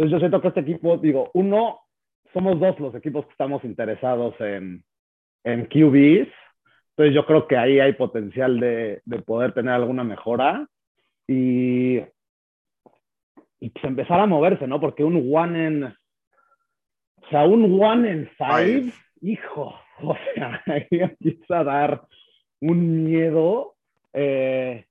[0.00, 1.80] entonces yo siento que este equipo, digo, uno,
[2.32, 4.82] somos dos los equipos que estamos interesados en,
[5.44, 6.28] en QBs.
[6.90, 10.66] Entonces yo creo que ahí hay potencial de, de poder tener alguna mejora
[11.26, 11.98] y,
[13.60, 14.80] y pues empezar a moverse, ¿no?
[14.80, 21.60] Porque un one en, o sea, un one en five, hijo, o sea, ahí empieza
[21.60, 22.02] a dar
[22.60, 23.76] un miedo.
[24.12, 24.84] Eh,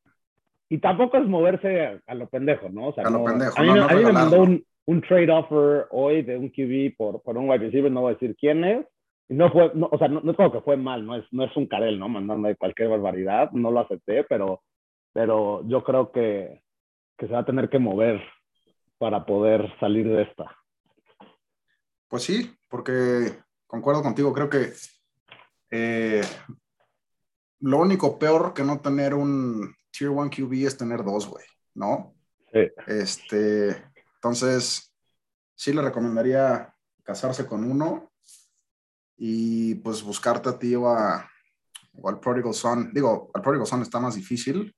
[0.69, 2.87] y tampoco es moverse a, lo pendejo, ¿no?
[2.87, 3.59] O sea, a lo pendejo.
[3.59, 6.95] A mí, no, a mí me mandó un, un trade offer hoy de un QB
[6.95, 8.85] por, por un wide receiver, no voy a decir quién es.
[9.29, 11.67] No fue, o sea, no, no es que fue mal, no es, no es un
[11.67, 12.09] carel, ¿no?
[12.09, 14.63] Mandando cualquier barbaridad, no lo acepté, pero,
[15.13, 16.63] pero yo creo que,
[17.15, 18.19] que se va a tener que mover
[18.97, 20.55] para poder salir de esta.
[22.07, 23.33] Pues sí, porque
[23.67, 24.73] concuerdo contigo, creo que
[25.69, 26.21] eh,
[27.59, 32.15] lo único peor que no tener un Tier 1 QB es tener dos, güey, ¿no?
[32.51, 32.61] Sí.
[32.87, 33.83] Este,
[34.15, 34.91] entonces,
[35.53, 36.73] sí le recomendaría
[37.03, 38.08] casarse con uno
[39.19, 42.91] y pues buscarte a ti o, al Prodigal Son.
[42.93, 44.73] Digo, al Prodigal Son está más difícil.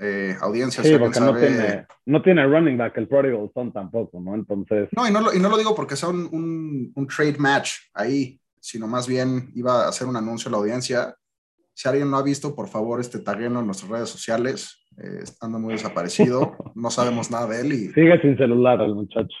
[0.00, 4.34] Eh, audiencia, sí, porque no, tiene, no tiene running back el Prodigal Son tampoco, ¿no?
[4.34, 4.88] Entonces.
[4.96, 8.40] No, y no, lo, y no lo digo porque sea un, un, trade match ahí,
[8.58, 11.14] sino más bien iba a hacer un anuncio a la audiencia.
[11.74, 14.80] Si alguien no ha visto, por favor, este tagueno en nuestras redes sociales.
[14.96, 17.72] Eh, estando muy desaparecido, no sabemos nada de él.
[17.72, 19.36] Y, Sigue sin celular el muchacho.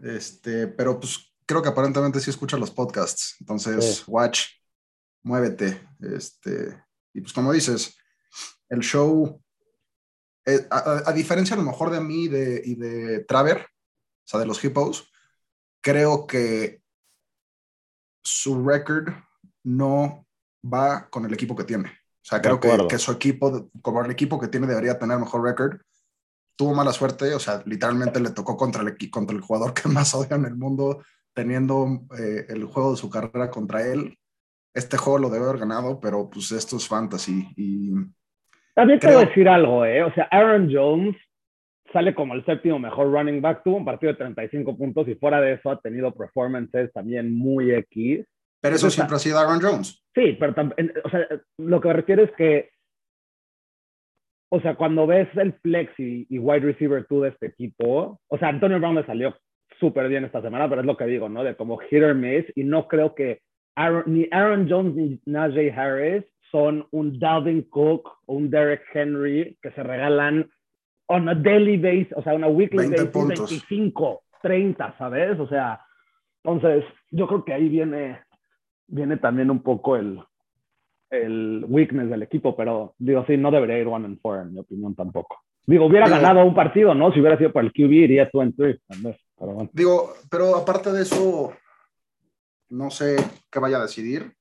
[0.00, 3.36] Este, pero pues creo que aparentemente sí escucha los podcasts.
[3.40, 4.46] Entonces, watch,
[5.22, 5.86] muévete.
[6.00, 6.82] Este,
[7.12, 7.94] y pues como dices,
[8.70, 9.42] el show,
[10.46, 14.46] eh, a, diferencia a lo mejor de mí de, y de Traver, o sea, de
[14.46, 15.12] los hippos,
[15.82, 16.82] creo que
[18.24, 19.12] su record
[19.62, 20.26] no
[20.64, 21.88] va con el equipo que tiene.
[21.88, 25.42] O sea, creo que, que, su equipo, como el equipo que tiene, debería tener mejor
[25.42, 25.80] récord.
[26.56, 30.14] Tuvo mala suerte, o sea, literalmente le tocó contra el, contra el jugador que más
[30.14, 31.04] odia en el mundo,
[31.34, 31.86] teniendo
[32.18, 34.18] eh, el juego de su carrera contra él.
[34.74, 37.46] Este juego lo debe haber ganado, pero pues esto es fantasy.
[37.56, 37.92] Y
[38.74, 39.18] También creo...
[39.18, 40.02] quiero decir algo, ¿eh?
[40.02, 41.16] O sea, Aaron Jones
[41.92, 45.40] sale como el séptimo mejor running back, tuvo un partido de 35 puntos y fuera
[45.40, 48.26] de eso ha tenido performances también muy X.
[48.60, 50.04] Pero eso siempre ha sido Aaron Jones.
[50.14, 50.54] Sí, pero
[51.04, 51.26] o sea,
[51.58, 52.70] lo que me refiero es que,
[54.50, 58.48] o sea, cuando ves el flex y, wide receiver tú de este equipo, o sea,
[58.48, 59.36] Antonio Brown le salió
[59.82, 61.42] súper bien esta semana, pero es lo que digo, ¿no?
[61.42, 63.40] De como hit or miss, y no creo que
[64.06, 69.72] ni Aaron Jones ni Najee Harris son un Dalvin Cook o un Derek Henry que
[69.72, 70.48] se regalan
[71.06, 75.40] on a daily basis, o sea, una weekly basis, 25, 30, ¿sabes?
[75.40, 75.80] O sea,
[76.44, 78.20] entonces, yo creo que ahí viene
[78.86, 80.20] viene también un poco el,
[81.10, 84.60] el weakness del equipo, pero digo, sí, no debería ir one and four, en mi
[84.60, 85.38] opinión tampoco.
[85.66, 87.12] Digo, hubiera ganado un partido, ¿no?
[87.12, 88.78] Si hubiera sido para el QB, iría two and three,
[89.42, 89.70] pero bueno.
[89.72, 91.52] Digo, pero aparte de eso,
[92.68, 93.16] no sé
[93.50, 94.36] qué vaya a decidir.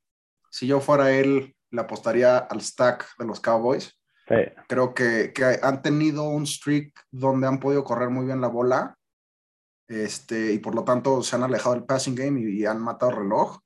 [0.52, 4.00] Si yo fuera él, le apostaría al stack de los Cowboys.
[4.28, 4.36] Sí.
[4.68, 8.96] Creo que, que, han tenido un streak donde han podido correr muy bien la bola.
[9.88, 13.12] Este, y por lo tanto se han alejado del passing game y, y han matado
[13.12, 13.58] el reloj.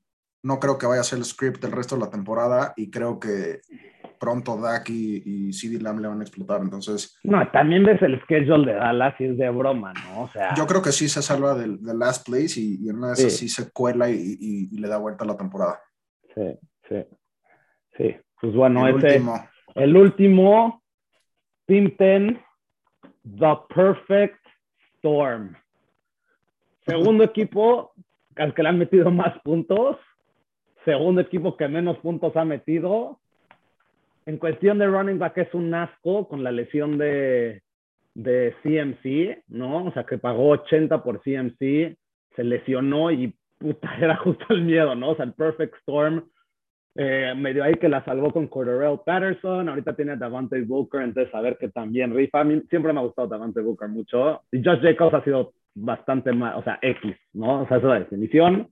[0.41, 3.19] No creo que vaya a ser el script del resto de la temporada y creo
[3.19, 3.59] que
[4.19, 6.61] pronto Dak y, y CD Lamb le van a explotar.
[6.61, 7.19] Entonces.
[7.23, 10.23] No, también ves el schedule de Dallas y es de broma, ¿no?
[10.23, 10.53] O sea.
[10.55, 13.47] Yo creo que sí se salva del, last place y, en una de esas sí,
[13.49, 15.79] se cuela y, le da vuelta a la temporada.
[16.33, 16.59] Sí,
[16.89, 17.05] sí.
[17.97, 18.15] Sí.
[18.41, 19.49] Pues bueno, el último.
[19.73, 20.83] El último,
[21.65, 22.39] Team 10,
[23.39, 24.39] The Perfect
[24.97, 25.55] Storm.
[26.85, 27.93] Segundo equipo
[28.35, 29.97] al que le han metido más puntos
[30.85, 33.19] segundo equipo que menos puntos ha metido.
[34.25, 37.61] En cuestión de running back es un asco con la lesión de,
[38.13, 39.85] de CMC, ¿no?
[39.85, 41.95] O sea, que pagó 80 por CMC,
[42.35, 45.09] se lesionó y puta, era justo el miedo, ¿no?
[45.11, 46.29] O sea, el Perfect Storm
[46.97, 51.33] eh, medio ahí que la salvó con Cordarrelle Patterson, ahorita tiene a Davante Booker, entonces
[51.35, 52.39] a ver que también rifa.
[52.39, 54.41] A mí siempre me ha gustado Davante Booker mucho.
[54.51, 57.63] Y Josh Jacobs ha sido bastante más, o sea, X, ¿no?
[57.63, 58.69] O sea, esa es la definición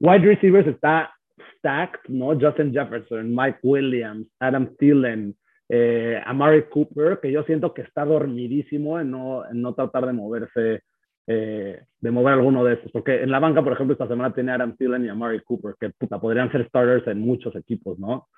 [0.00, 1.14] wide receivers está
[1.58, 2.38] stacked, ¿no?
[2.38, 5.34] Justin Jefferson, Mike Williams, Adam Thielen,
[5.68, 10.12] eh, Amari Cooper, que yo siento que está dormidísimo en no, en no tratar de
[10.12, 10.82] moverse,
[11.26, 12.92] eh, de mover alguno de estos.
[12.92, 15.90] Porque en la banca, por ejemplo, esta semana tiene Adam Thielen y Amari Cooper, que
[15.90, 18.28] puta, podrían ser starters en muchos equipos, ¿no?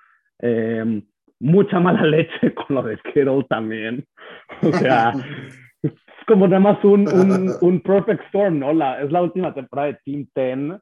[0.41, 1.03] Eh,
[1.41, 4.05] mucha mala leche con lo de Kittle también.
[4.63, 5.13] O sea,
[5.83, 5.93] es
[6.27, 8.73] como nada más un, un, un perfect storm, ¿no?
[8.73, 10.81] La, es la última temporada de Team 10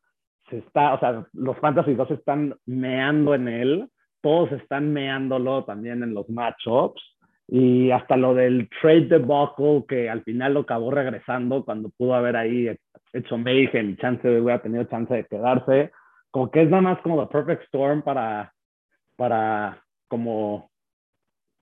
[0.55, 3.88] se está, o sea, los Fantasy 2 están meando en él,
[4.20, 7.02] todos están meándolo también en los matchups
[7.48, 12.36] y hasta lo del trade debacle que al final lo acabó regresando cuando pudo haber
[12.36, 12.70] ahí
[13.12, 15.90] hecho mayhem y chance de hubiera tenido chance de quedarse,
[16.30, 18.52] como que es nada más como the perfect storm para,
[19.16, 20.70] para como,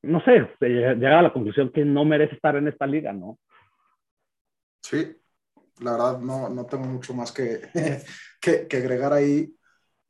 [0.03, 3.39] no sé, llegar a la conclusión que no merece estar en esta liga, ¿no?
[4.83, 5.17] Sí,
[5.81, 7.61] la verdad no, no tengo mucho más que,
[8.41, 9.55] que, agregar ahí.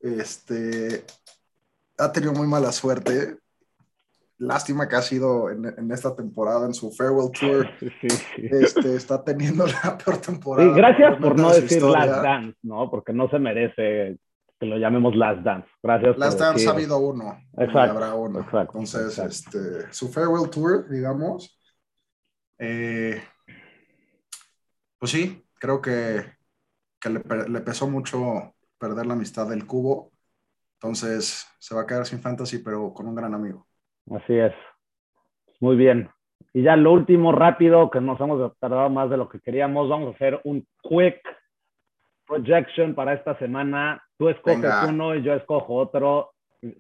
[0.01, 1.05] Este,
[1.99, 3.37] ha tenido muy mala suerte.
[4.39, 7.69] Lástima que ha sido en, esta temporada, en su farewell tour.
[8.37, 10.75] Este, está teniendo la peor temporada.
[10.75, 12.91] gracias por no decir Last Dance, ¿no?
[12.91, 14.19] Porque no se merece
[14.59, 15.69] que lo llamemos Last Dance.
[15.81, 16.19] Gracias.
[16.19, 17.39] Last Dance ha habido uno.
[17.57, 17.93] Exacto.
[17.93, 18.45] Habrá uno.
[18.53, 21.61] Entonces, Este, su farewell tour, digamos.
[22.59, 23.21] Eh,
[24.99, 26.25] pues sí, creo que,
[27.01, 30.11] que le, pesó mucho perder la amistad del cubo.
[30.75, 33.65] Entonces se va a quedar sin fantasy, pero con un gran amigo.
[34.11, 34.53] Así es.
[35.61, 36.11] Muy bien.
[36.53, 40.13] Y ya lo último, rápido, que nos hemos tardado más de lo que queríamos, vamos
[40.13, 41.21] a hacer un quick
[42.27, 44.03] projection para esta semana.
[44.19, 46.33] Tú escoges uno y yo escojo otro,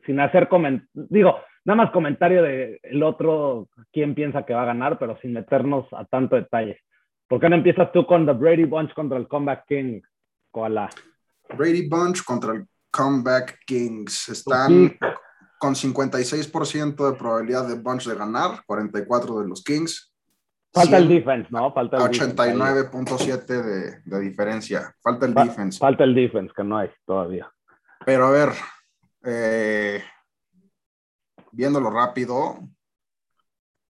[0.04, 1.08] sin hacer comentarios.
[1.08, 5.34] Digo, nada más comentario de el otro, quién piensa que va a ganar, pero sin
[5.34, 6.80] meternos a tanto detalle.
[7.32, 10.02] ¿Por qué no empiezas tú con The Brady Bunch contra el Comeback King,
[10.50, 10.90] Koala?
[11.56, 14.28] Brady Bunch contra el Comeback Kings.
[14.28, 14.98] Están
[15.58, 20.12] con 56% de probabilidad de Bunch de ganar, 44 de los Kings.
[20.74, 21.72] Falta el defense, ¿no?
[21.72, 24.94] Falta el 89.7 de, de, diferencia.
[25.02, 25.78] Falta el defense.
[25.78, 27.50] Falta el defense, que no hay todavía.
[28.04, 28.50] Pero a ver,
[29.24, 30.04] eh,
[31.50, 32.58] viéndolo rápido,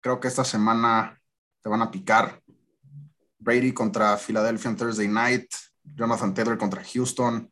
[0.01, 1.21] creo que esta semana
[1.63, 2.41] te van a picar.
[3.47, 5.47] Brady contra Philadelphia en Thursday Night,
[5.85, 7.49] Jonathan Taylor contra Houston,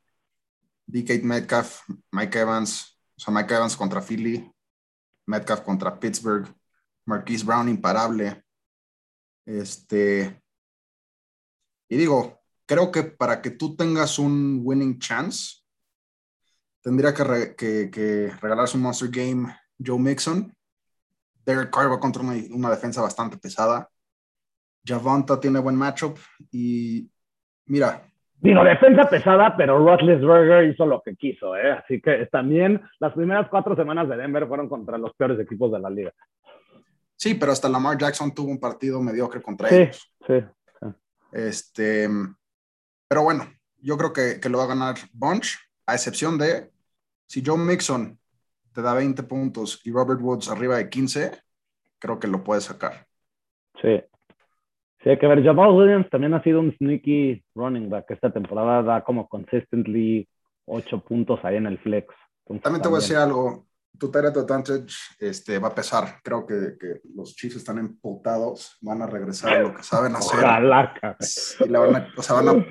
[0.87, 4.53] DK Metcalf, Mike Evans, o sea, Mike Evans contra Philly,
[5.27, 6.53] Metcalf contra Pittsburgh,
[7.07, 8.43] Marquise Brown imparable.
[9.47, 10.43] Este,
[11.89, 15.63] y digo, creo que para que tú tengas un winning chance,
[16.83, 20.53] tendría que, que, regalarse un Monster Game Joe Mixon.
[21.47, 23.89] Derek Carr va contra una defensa bastante pesada.
[24.85, 26.19] Javonta tiene buen matchup
[26.53, 27.09] y
[27.67, 28.03] mira.
[28.41, 31.73] Digo, defensa pesada, pero Roethlisberger hizo lo que quiso, ¿eh?
[31.73, 35.81] Así que también las primeras cuatro semanas de Denver fueron contra los peores equipos de
[35.81, 36.13] la liga.
[37.17, 40.13] Sí, pero hasta Lamar Jackson tuvo un partido mediocre contra ellos.
[40.27, 40.35] Sí,
[40.81, 40.87] sí.
[41.33, 42.09] Este,
[43.09, 43.47] pero bueno,
[43.79, 45.57] yo creo que, que lo va a ganar Bunch,
[45.87, 46.71] a excepción de
[47.27, 48.19] si Joe Mixon
[48.75, 51.33] te da 20 puntos y Robert Woods arriba de 15,
[51.99, 53.07] creo que lo puede sacar.
[53.81, 54.03] Sí,
[55.05, 55.45] Sí, hay que ver.
[55.45, 58.11] Jamal Williams también ha sido un sneaky running back.
[58.11, 60.27] Esta temporada da como consistently
[60.65, 62.07] 8 puntos ahí en el flex.
[62.63, 63.67] también, te voy a decir algo.
[63.97, 64.87] Tu Tyrant Advantage
[65.21, 66.21] este, va a pesar.
[66.23, 68.79] Creo que, que los Chiefs están emputados.
[68.81, 70.41] Van a regresar a lo que saben hacer.
[70.41, 70.95] Ojalá,
[71.61, 72.67] y la van a, o sea, van a,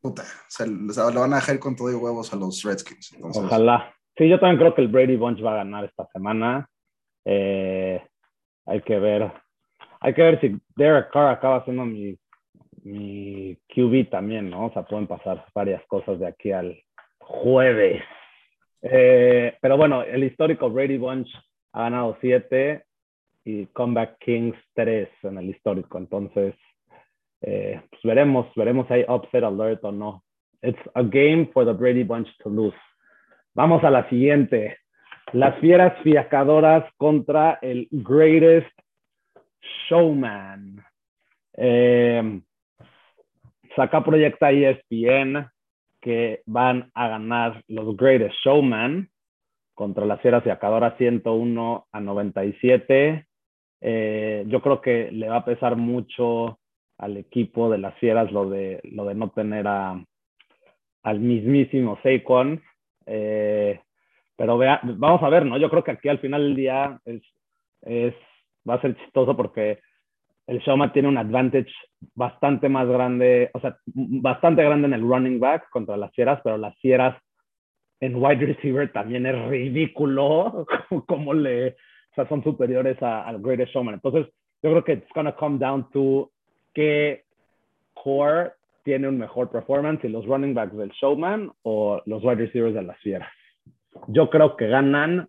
[0.00, 3.12] puta, se, le van a dejar con todo y huevos a los Redskins.
[3.20, 3.92] Ojalá.
[4.16, 6.70] Sí, yo también creo que el Brady Bunch va a ganar esta semana.
[7.24, 8.00] Eh,
[8.64, 9.32] hay que ver
[10.00, 12.16] hay que ver si Derek Carr acaba siendo mi,
[12.84, 14.66] mi QB también, ¿no?
[14.66, 16.78] O sea, pueden pasar varias cosas de aquí al
[17.18, 18.02] jueves.
[18.82, 21.28] Eh, pero bueno, el histórico Brady Bunch
[21.72, 22.84] ha ganado siete
[23.44, 25.98] y Comeback Kings tres en el histórico.
[25.98, 26.54] Entonces,
[27.42, 30.22] eh, pues veremos, veremos si hay upset alert o no.
[30.62, 32.76] It's a game for the Brady Bunch to lose.
[33.54, 34.78] Vamos a la siguiente.
[35.32, 38.70] Las fieras fiacadoras contra el greatest
[39.88, 40.84] Showman.
[41.56, 42.40] Eh,
[43.74, 45.48] saca proyecta ESPN
[46.00, 49.08] que van a ganar los Greatest Showman
[49.74, 53.26] contra las Fieras y Acadora 101 a 97.
[53.80, 56.58] Eh, yo creo que le va a pesar mucho
[56.98, 60.02] al equipo de las Fieras lo de, lo de no tener a,
[61.02, 62.62] al mismísimo Saquon.
[63.04, 63.80] Eh,
[64.36, 65.58] pero vea, vamos a ver, ¿no?
[65.58, 67.00] Yo creo que aquí al final del día
[67.82, 68.14] es
[68.68, 69.80] va a ser chistoso porque
[70.46, 71.72] el Showman tiene un advantage
[72.14, 76.56] bastante más grande, o sea, bastante grande en el running back contra las fieras, pero
[76.56, 77.20] las fieras
[78.00, 80.66] en wide receiver también es ridículo
[81.06, 83.94] como le, o sea, son superiores al Greatest Showman.
[83.94, 84.26] Entonces,
[84.62, 86.30] yo creo que it's gonna come down to
[86.74, 87.24] qué
[87.94, 88.52] core
[88.84, 92.82] tiene un mejor performance, y los running backs del Showman o los wide receivers de
[92.82, 93.28] las Fieras.
[94.06, 95.28] Yo creo que ganan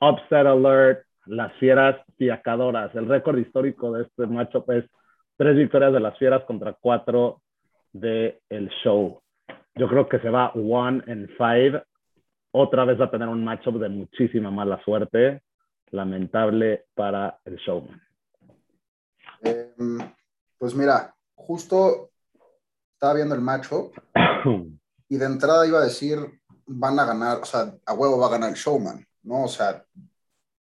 [0.00, 2.94] upset alert, las Fieras fiacadoras.
[2.94, 4.84] El récord histórico de este matchup es
[5.36, 7.42] tres victorias de las Fieras contra cuatro
[7.92, 9.20] de el Show.
[9.74, 11.82] Yo creo que se va one and five.
[12.50, 15.42] Otra vez va a tener un matchup de muchísima mala suerte.
[15.90, 18.02] Lamentable para el Showman.
[19.42, 19.98] Em,
[20.58, 22.10] pues mira, justo
[22.94, 23.92] estaba viendo el matchup
[25.08, 26.18] y de entrada iba a decir,
[26.66, 29.44] van a ganar, o sea, a huevo va a ganar el Showman, ¿no?
[29.44, 29.84] O sea,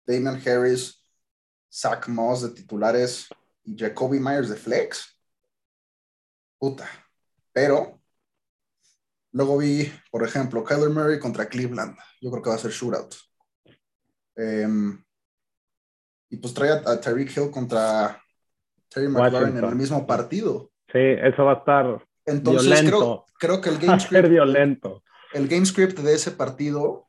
[0.10, 1.05] Damon Harris,
[1.72, 3.30] Zach Moss de titulares
[3.64, 5.16] y Jacoby Myers de flex.
[6.57, 6.89] Puta.
[7.53, 8.01] Pero
[9.32, 11.95] luego vi, por ejemplo, Kyler Murray contra Cleveland.
[12.22, 13.14] Yo creo que va a ser shootout.
[14.36, 15.03] Em,
[16.30, 18.20] y pues trae a, Tyreek Hill contra
[18.88, 20.72] Terry McLaurin en el mismo partido.
[20.91, 25.03] Sí, eso va a estar Entonces, Creo, creo que el game script, violento.
[25.34, 27.09] El, game script de ese partido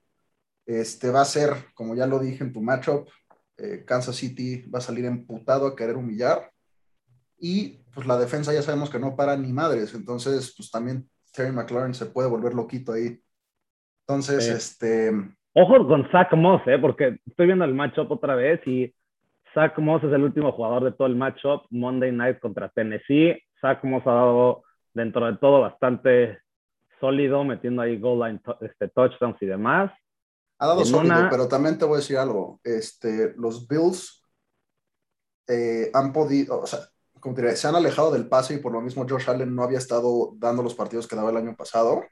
[0.70, 3.08] este, va a ser, como ya lo dije en tu matchup,
[3.58, 6.50] eh, Kansas City va a salir emputado a querer humillar.
[7.38, 9.94] Y pues la defensa ya sabemos que no para ni madres.
[9.94, 13.18] Entonces, pues también Terry McLaurin se puede volver loquito ahí.
[14.06, 15.10] Entonces, este.
[15.54, 16.78] Ojo con Zach Moss, ¿eh?
[16.78, 18.94] porque estoy viendo el matchup otra vez y
[19.52, 23.42] Zach Moss es el último jugador de todo el matchup, Monday Night contra Tennessee.
[23.60, 24.62] Zach Moss ha dado
[24.94, 26.38] dentro de todo bastante
[27.00, 29.90] sólido, metiendo ahí goal line este, touchdowns y demás.
[30.60, 32.60] Ha dado sólido, pero también te voy a decir algo.
[32.62, 34.22] Este, los Bills
[35.48, 36.80] eh, han podido, o sea,
[37.18, 39.78] como te se han alejado del pase y por lo mismo Josh Allen no había
[39.78, 42.02] estado dando los partidos que daba el año pasado,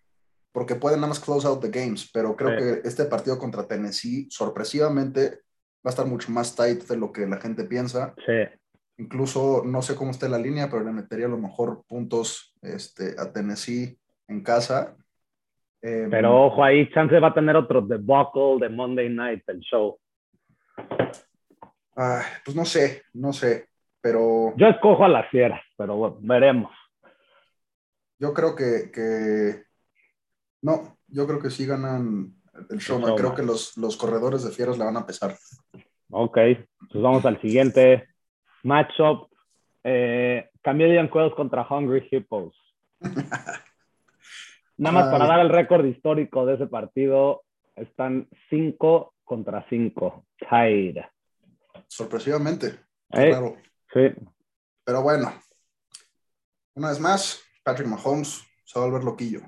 [0.50, 4.28] porque pueden nada más close out the games, pero creo que este partido contra Tennessee,
[4.30, 5.42] sorpresivamente,
[5.86, 8.14] va a estar mucho más tight de lo que la gente piensa.
[8.24, 8.32] Sí.
[8.96, 13.14] Incluso no sé cómo está la línea, pero le metería a lo mejor puntos este,
[13.18, 14.96] a Tennessee en casa.
[15.80, 19.98] Em, pero ojo ahí, Chance va a tener otro debacle de Monday Night, el show.
[21.94, 23.68] pues no sé, no sé,
[24.00, 24.54] pero...
[24.56, 26.72] Yo escojo a las fieras, pero veremos.
[28.18, 29.62] Yo creo que,
[30.62, 32.34] No, yo creo que sí ganan
[32.70, 33.00] el show.
[33.16, 35.36] Creo que los, los corredores de fieras le van a pesar.
[36.10, 36.38] Ok,
[36.90, 38.08] pues vamos al siguiente
[38.64, 39.28] matchup.
[39.84, 42.54] Eh, Chameleon contra Hungry Hippos.
[44.78, 47.42] Nada más para dar el récord histórico de ese partido,
[47.74, 50.24] están 5 contra 5.
[50.38, 50.98] Tied.
[51.88, 52.78] Sorpresivamente.
[53.10, 53.56] Claro.
[53.92, 54.10] Sí.
[54.84, 55.32] Pero bueno,
[56.74, 59.42] una vez más, Patrick Mahomes se va a volver loquillo.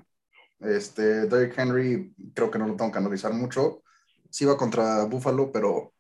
[0.59, 3.83] Este, Derrick Henry, creo que no lo tengo que analizar mucho.
[4.29, 5.95] Sí va contra Buffalo, pero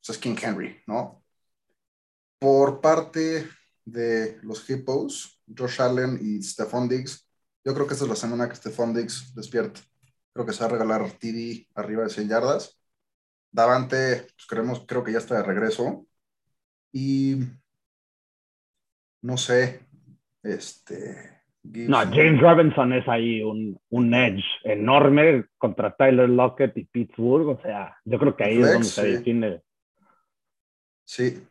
[0.00, 1.22] pues, es King Henry, ¿no?
[2.38, 3.46] Por parte
[3.84, 7.27] de los Hippos, Josh Allen y Stephon Diggs,
[7.68, 9.78] yo creo que esta es la semana que Stephon Diggs despierta.
[10.32, 12.80] Creo que se va a regalar TD arriba de 100 yardas.
[13.50, 16.06] Davante, pues creemos, creo que ya está de regreso.
[16.92, 17.40] Y
[19.20, 19.86] no sé,
[20.42, 21.42] este.
[21.62, 27.48] No, James Robinson es ahí un, un, edge enorme contra Tyler Lockett y Pittsburgh.
[27.48, 29.62] O sea, yo creo que ahí es donde se define.
[31.04, 31.46] Sí, Sí,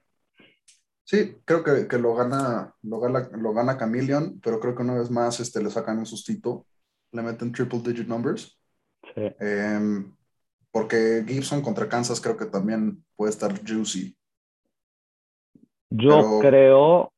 [1.46, 5.10] creo que, que, lo, gana, lo, gana, lo gana Chameleon, pero creo que una vez
[5.10, 6.66] más este, le sacan un sustito,
[7.12, 8.60] le meten triple digit numbers.
[9.16, 9.22] Sí.
[9.40, 10.14] Em,
[10.72, 14.16] porque Gibson contra Kansas creo que también puede estar juicy.
[15.90, 17.14] Yo creo,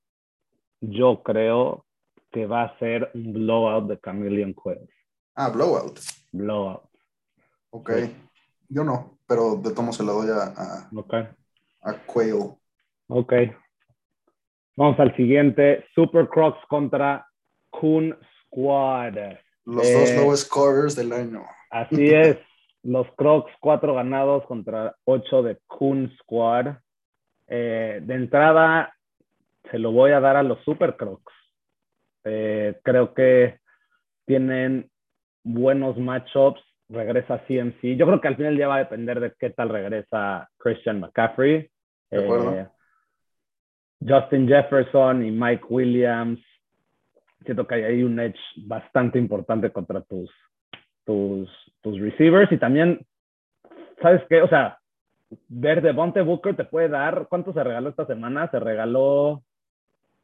[0.79, 1.85] yo creo
[2.31, 4.87] que va a ser un blowout de Chameleon Quail.
[5.33, 5.99] Ah, blowout.
[6.31, 6.83] Blowout.
[7.71, 7.91] Ok.
[8.67, 11.27] Yo no, pero de tomo se la doy a, a, okay.
[11.81, 12.55] a Quail.
[13.07, 13.33] Ok.
[14.80, 15.86] Vamos al siguiente.
[15.93, 17.27] Super Crocs contra
[17.69, 19.13] Kun Squad.
[19.65, 21.43] Los dos nuevos eh, scorers del año.
[21.69, 22.38] Así es.
[22.84, 26.77] Los Crocs, cuatro ganados contra ocho de Kun Squad.
[27.47, 28.95] Eh, de entrada,
[29.69, 31.34] se lo voy a dar a los Super Crocs.
[32.23, 33.59] Eh, creo que
[34.25, 34.89] tienen
[35.43, 36.61] buenos matchups.
[36.88, 37.97] Regresa CMC.
[37.97, 41.69] Yo creo que al final ya va a depender de qué tal regresa Christian McCaffrey.
[42.09, 42.71] De acuerdo.
[44.05, 46.39] Justin Jefferson y Mike Williams.
[47.43, 50.29] Siento que hay un edge bastante importante contra tus,
[51.05, 51.49] tus,
[51.81, 52.51] tus receivers.
[52.51, 53.05] Y también,
[54.01, 54.41] ¿sabes qué?
[54.41, 54.79] O sea,
[55.47, 57.27] ver de Bonte Booker te puede dar.
[57.29, 58.49] ¿Cuánto se regaló esta semana?
[58.51, 59.43] Se regaló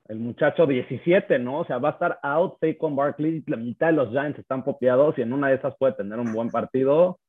[0.08, 1.60] el muchacho 17, ¿no?
[1.60, 5.18] O sea, va a estar out con Barkley, la mitad de los Giants están popeados
[5.18, 7.20] y en una de esas puede tener un buen partido.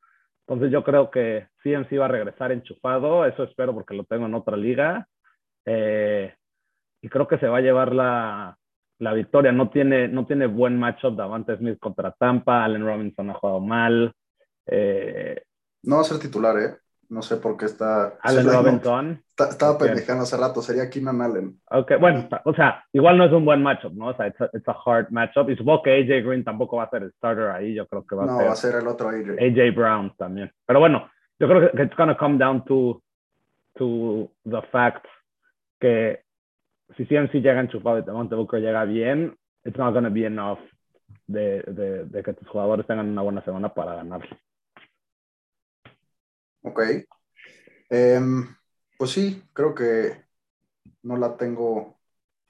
[0.46, 4.34] Entonces yo creo que CMC va a regresar enchufado, eso espero porque lo tengo en
[4.34, 5.08] otra liga.
[5.66, 6.32] Eh,
[7.02, 8.56] y creo que se va a llevar la,
[8.98, 9.52] la victoria.
[9.52, 14.12] No tiene, no tiene buen matchup Davante Smith contra Tampa, Allen Robinson ha jugado mal.
[14.66, 15.42] Eh,
[15.82, 16.76] no va a ser titular, ¿eh?
[17.08, 18.18] No sé por qué está.
[18.20, 19.22] Allen Robinson.
[19.38, 21.60] estaba pendejando hace rato, sería Keenan Allen.
[21.70, 24.08] Ok, bueno, o sea, igual no es un buen matchup, ¿no?
[24.08, 25.48] O sea, it's a, hard matchup.
[25.50, 28.16] Y supongo que AJ Green tampoco va a ser el starter ahí, yo creo que
[28.16, 28.36] va a ser.
[28.36, 29.38] No, va a ser el otro AJ.
[29.38, 30.50] AJ Brown también.
[30.66, 31.08] Pero bueno,
[31.38, 33.00] yo creo que it's gonna come down to,
[33.76, 35.06] to the fact
[35.78, 36.24] que
[36.96, 40.60] si CMC llega enchufado y Devontae Booker llega bien, it's not gonna be enough
[41.26, 44.22] de, de, de que tus jugadores tengan una buena semana para ganar.
[46.62, 46.80] Ok.
[47.90, 48.56] Em,
[48.98, 50.24] pues sí, creo que
[51.02, 51.98] no la tengo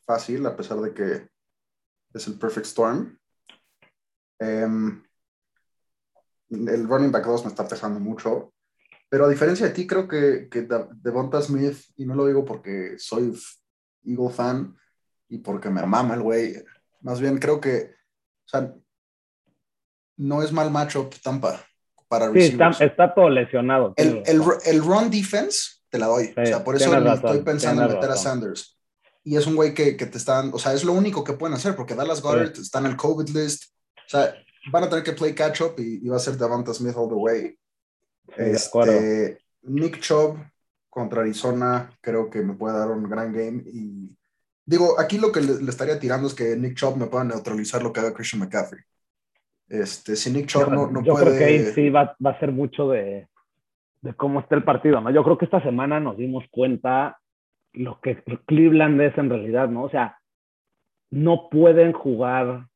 [0.07, 1.29] fácil, a pesar de que
[2.15, 3.19] es el Perfect Storm.
[4.39, 5.03] Em,
[6.51, 8.53] el running back 2 me está pesando mucho.
[9.09, 10.67] Pero a diferencia de ti, creo que, que
[11.03, 13.33] Devonta Smith, y no lo digo porque soy
[14.05, 14.77] Eagle fan
[15.29, 16.55] y porque me mama el güey,
[17.01, 17.93] más bien creo que,
[18.47, 18.75] o sea,
[20.17, 21.65] no es mal macho Tampa
[22.09, 23.95] para Sí, está, todo lesionado.
[23.97, 26.33] El, el, run defense te la doy.
[26.37, 28.79] o sea, por eso estoy pensando en meter a Sanders.
[29.25, 31.57] Y es un güey que, que, te están, o sea, es lo único que pueden
[31.57, 33.65] hacer porque Dallas Goddard está en el COVID list.
[33.97, 34.33] O sea,
[34.71, 37.15] van a tener que play catch up y, va a ser Devonta Smith all the
[37.15, 37.59] way.
[38.37, 40.39] Este, Nick Chubb
[40.89, 44.17] contra Arizona creo que me puede dar un gran game y
[44.65, 47.83] digo, aquí lo que le, le estaría tirando es que Nick Chubb me pueda neutralizar
[47.83, 48.83] lo que haga Christian McCaffrey.
[49.69, 51.27] Este, si Nick Chubb no, no yo puede...
[51.27, 53.27] creo que ahí sí va, va a ser mucho de,
[54.03, 55.11] de, cómo está el partido, ¿no?
[55.11, 57.19] Yo creo que esta semana nos dimos cuenta
[57.73, 59.85] lo que Cleveland es en realidad, ¿no?
[59.85, 60.19] O sea,
[61.11, 62.67] no pueden jugar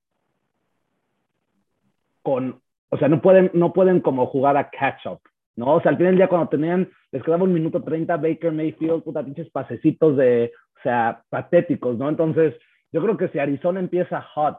[2.22, 5.20] con, o sea, no pueden, no pueden como jugar a catch up,
[5.60, 5.74] ¿no?
[5.74, 9.04] O sea, al final del día cuando tenían, les quedaba un minuto 30, Baker Mayfield,
[9.04, 12.08] puta, pinches pasecitos de, o sea, patéticos, ¿no?
[12.08, 12.54] Entonces,
[12.90, 14.58] yo creo que si Arizona empieza hot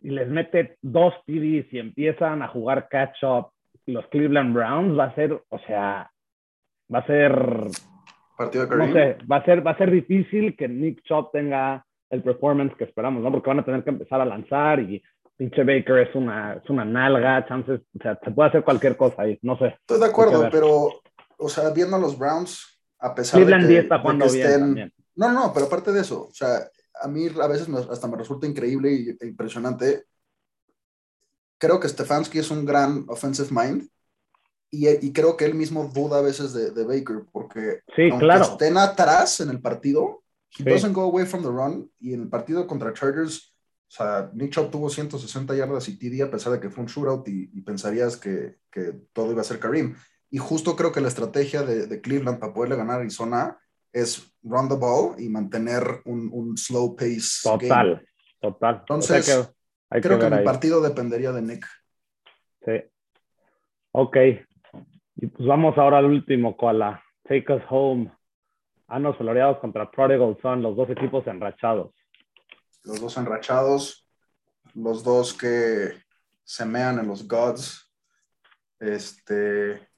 [0.00, 3.50] y les mete dos TDs y empiezan a jugar catch up
[3.86, 6.10] los Cleveland Browns, va a ser, o sea,
[6.92, 7.32] va a ser
[8.36, 11.84] partido de no sé, va a ser va a ser difícil que Nick Chubb tenga
[12.10, 13.30] el performance que esperamos, ¿no?
[13.30, 15.02] Porque van a tener que empezar a lanzar y
[15.38, 19.22] pinche Baker es una, es una nalga, chances, o sea, se puede hacer cualquier cosa
[19.22, 19.76] ahí, no sé.
[19.80, 21.00] Estoy de acuerdo, pero,
[21.38, 25.32] o sea, viendo a los Browns, a pesar Cleveland de que, está jugando bien No,
[25.32, 26.68] no, pero aparte de eso, o sea,
[27.00, 30.04] a mí a veces hasta me resulta increíble e impresionante.
[31.56, 33.88] Creo que Stefanski es un gran offensive mind
[34.70, 38.44] y, creo que él mismo duda a veces de, Baker porque sí, aunque claro.
[38.44, 40.22] estén atrás en el partido,
[40.58, 43.54] he doesn't go away from the run y en el partido contra Chargers,
[43.88, 46.90] o sea, Nick Chubb tuvo 160 yardas y TD a pesar de que fue un
[46.90, 49.96] shootout y, pensarías que, que, todo iba a ser Karim.
[50.30, 53.58] Y justo creo que la estrategia de, de Cleveland para poderle ganar a Arizona
[53.90, 57.40] es run the ball y mantener un, un slow pace.
[57.42, 58.06] Total,
[58.40, 58.76] total.
[58.80, 59.54] Entonces,
[59.88, 61.66] creo que, mi partido dependería de Nick.
[62.66, 62.72] Sí.
[63.92, 64.16] Ok.
[65.16, 67.02] Y pues vamos ahora al último, Koala.
[67.24, 68.12] Take us home.
[68.86, 71.94] Anos floreados contra Prodigal Son, los dos equipos enrachados.
[72.82, 74.08] Los dos enrachados,
[74.74, 76.02] los dos que
[76.44, 77.92] se mean en los gods.
[78.80, 79.88] Este,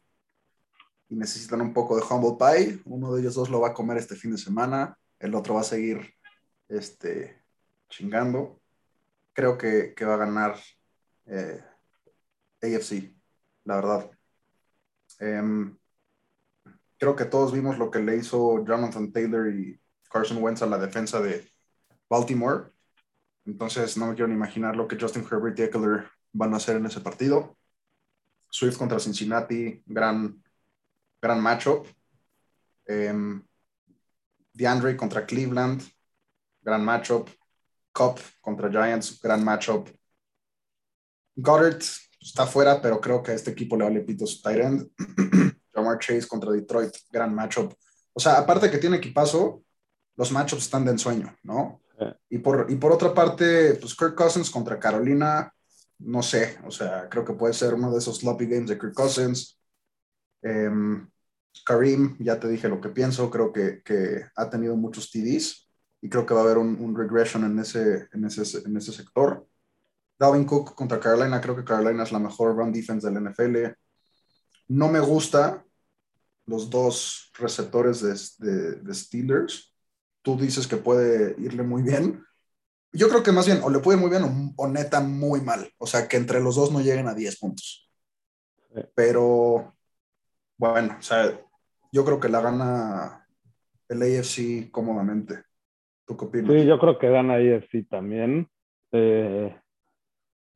[1.11, 2.81] y necesitan un poco de humble pie.
[2.85, 5.61] Uno de ellos dos lo va a comer este fin de semana, el otro va
[5.61, 6.15] a seguir
[6.69, 7.43] este,
[7.89, 8.61] chingando.
[9.33, 10.57] Creo que, va a ganar
[11.27, 11.63] eh,
[12.63, 13.15] AFC,
[13.65, 14.11] la verdad.
[15.19, 15.77] Em,
[16.99, 20.79] creo que todos vimos lo que le hizo Jonathan Taylor y Carson Wentz a la
[20.79, 21.51] defensa de
[22.11, 22.73] Baltimore.
[23.47, 26.77] Entonces no me quiero ni imaginar lo que Justin Herbert y Eckler van a hacer
[26.77, 27.57] en ese partido.
[28.51, 30.43] Swift contra Cincinnati, gran
[31.21, 31.87] gran matchup.
[32.89, 33.43] Um,
[34.53, 35.83] DeAndre contra Cleveland,
[36.63, 37.31] gran matchup.
[37.93, 39.89] Cup contra Giants, gran matchup.
[41.37, 41.83] Goddard
[42.21, 44.91] está fuera, pero creo que a este equipo le vale pito su tight end.
[45.75, 47.75] Jamar Chase contra Detroit, gran matchup.
[48.13, 49.65] O sea, aparte que tiene equipazo,
[50.17, 51.80] los matchups están de ensueño, ¿no?
[52.29, 55.53] Y, por, y por otra parte, pues Kirk Cousins contra Carolina,
[55.99, 58.95] no sé, o sea, creo que puede ser uno de esos sloppy games de Kirk
[58.95, 59.59] Cousins.
[60.43, 61.09] Em,
[61.65, 65.69] Karim, ya te dije lo que pienso, creo que, que, ha tenido muchos TDs
[66.01, 68.93] y creo que va a haber un, un regression en ese, en, ese, en ese
[68.93, 69.47] sector.
[70.19, 73.75] Dalvin Cook contra Carolina, creo que Carolina es la mejor run defense del NFL.
[74.69, 75.65] No me gusta
[76.47, 78.01] los dos receptores
[78.39, 79.75] de, de, Steelers.
[80.23, 82.25] Tú dices que puede irle muy bien.
[82.93, 85.71] Yo creo que más bien o le puede ir muy bien o, neta muy mal.
[85.79, 87.89] O sea, que entre los dos no lleguen a 10 puntos.
[88.95, 89.75] Pero
[90.57, 91.41] bueno, o sea,
[91.93, 93.27] yo creo que la gana
[93.89, 95.43] el AFC cómodamente.
[96.07, 96.53] ¿Tú qué opinas?
[96.53, 98.49] Sí, yo creo que gana AFC también.
[98.93, 99.57] Eh,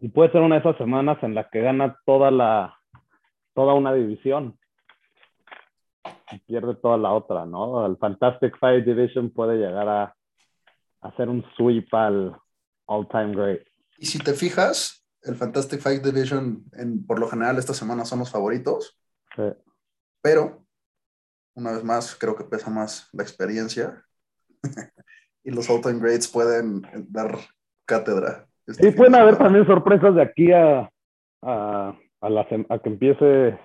[0.01, 2.77] y puede ser una de esas semanas en la que gana toda la
[3.55, 4.59] toda una división
[6.41, 7.85] pierde toda la otra, ¿no?
[7.87, 10.15] El Fantastic Five Division puede llegar a
[11.01, 12.37] hacer un sweep al
[12.87, 13.67] all-time great.
[13.99, 18.21] Y si te fijas, el Fantastic Five Division, en, por lo general, esta semana son
[18.21, 18.99] los favoritos.
[19.37, 19.43] Sí.
[20.23, 20.65] Pero,
[21.55, 24.05] una vez más, creo que pesa más la experiencia.
[25.45, 27.39] y los all-time greats pueden dar
[27.87, 28.47] cátedra.
[28.67, 30.91] Este sí, pueden haber también sorpresas de aquí a,
[31.43, 33.59] a, a, la, a que empiece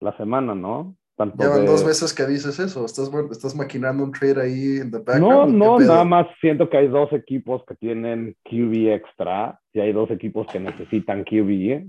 [0.00, 0.96] la semana, ¿no?
[1.18, 2.84] Llevan dos veces que dices eso.
[2.84, 6.88] ¿Estás, ¿Estás maquinando un trade ahí en the No, no, nada más siento que hay
[6.88, 11.86] dos equipos que tienen QB extra y hay dos equipos que necesitan QB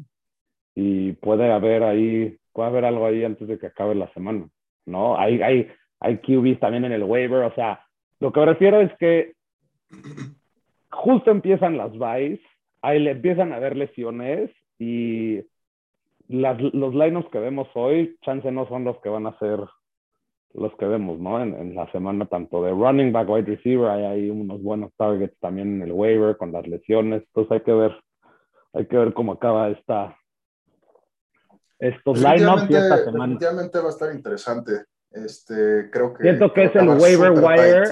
[0.75, 4.47] y puede haber ahí, puede haber algo ahí antes de que acabe la semana,
[4.85, 5.19] ¿no?
[5.19, 5.67] Hay, hay,
[5.99, 7.83] hay QBs también en el waiver, o sea,
[8.19, 9.33] lo que me refiero es que
[10.89, 12.39] justo empiezan las buys,
[12.81, 15.41] ahí le empiezan a haber lesiones y
[16.27, 19.59] las, los lineups que vemos hoy, chance no son los que van a ser
[20.53, 21.41] los que vemos, ¿no?
[21.41, 25.75] En, la semana, tanto de running back, wide receiver, hay ahí unos buenos targets también
[25.75, 27.23] en el waiver con las lesiones.
[27.27, 28.03] Entonces hay que ver,
[28.73, 30.17] hay que ver cómo acaba esta,
[31.77, 33.33] estos lineups y esta semana.
[33.33, 34.85] Definitivamente va a estar interesante.
[35.11, 36.23] Este, creo que.
[36.23, 37.83] Siento que es el waiver wire.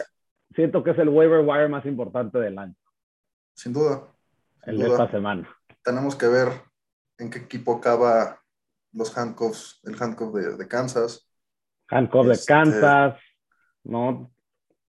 [0.56, 2.76] Siento que es el waiver wire más importante del año.
[3.54, 4.08] Sin duda.
[4.66, 5.48] el de esta semana.
[5.84, 6.48] Tenemos que ver
[7.18, 8.40] en qué equipo acaba
[8.94, 11.30] los handcuffs, el handcuff de, Kansas.
[11.90, 13.20] Handcuff de este, Kansas,
[13.84, 14.32] ¿no?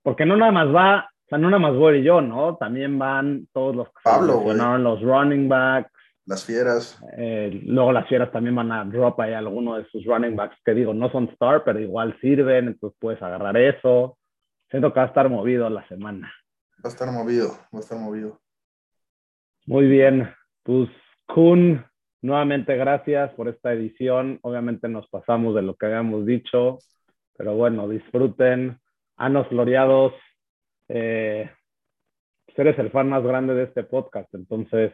[0.03, 2.55] Porque no nada más va, o sea, no nada más voy yo, ¿no?
[2.57, 4.43] También van todos los Pablo,
[4.77, 5.91] los running backs.
[6.27, 6.99] Las fieras.
[7.17, 10.73] Eh, luego las fieras también van a drop ahí alguno de sus running backs que
[10.73, 14.17] digo, no son star, pero igual sirven, entonces puedes agarrar eso.
[14.69, 16.31] Siento que va a estar movido la semana.
[16.83, 18.39] Va a estar movido, va a estar movido.
[19.67, 20.31] Muy bien,
[20.63, 20.89] pues
[21.27, 21.85] Kun,
[22.25, 24.39] Nuevamente, gracias por esta edición.
[24.41, 26.79] Obviamente nos pasamos de lo que habíamos dicho,
[27.37, 28.79] pero bueno, disfruten.
[29.15, 30.11] Anos floreados.
[30.89, 31.47] Eh,
[32.55, 34.91] eres el fan más grande de este podcast, entonces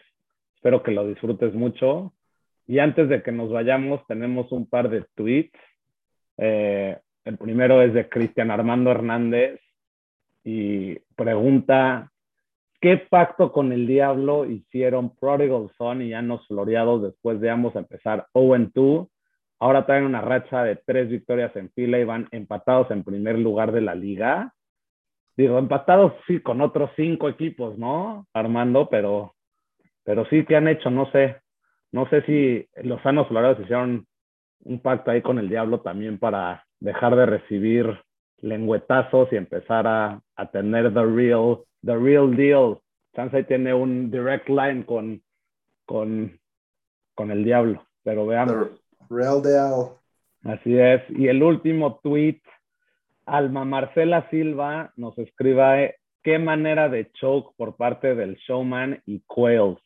[0.56, 2.14] espero que lo disfrutes mucho.
[2.68, 5.58] Y antes de que nos vayamos, tenemos un par de tweets.
[6.36, 9.62] Eh, el primero es de Cristian Armando Hernández
[10.44, 12.11] y pregunta
[12.82, 18.26] ¿Qué pacto con el diablo hicieron Prodigal Son y Llanos Floreados después de ambos empezar
[18.34, 19.08] 0-2?
[19.60, 23.72] Ahora traen una racha de tres victorias en fila y van empatados en primer lugar
[23.72, 24.56] de la liga.
[25.38, 28.26] Digo, empatados sí con otros cinco equipos, ¿no?
[28.34, 29.36] Armando, pero,
[30.04, 30.90] pero sí, ¿qué han hecho?
[30.90, 31.38] No sé.
[31.92, 34.08] No sé si los Llanos Floreados hicieron
[34.64, 38.02] un pacto ahí con el diablo también para dejar de recibir
[38.40, 42.80] lengüetazos y empezar a, a tener the real The Real Deal.
[43.16, 45.22] Chance tiene un direct line con,
[45.86, 46.40] con,
[47.16, 48.70] con el diablo, pero veamos.
[49.10, 49.90] Real Deal.
[50.44, 51.02] Así es.
[51.10, 52.42] Y el último tweet,
[53.26, 59.82] Alma Marcela Silva nos escribe, qué manera de choke por parte del showman y Quails.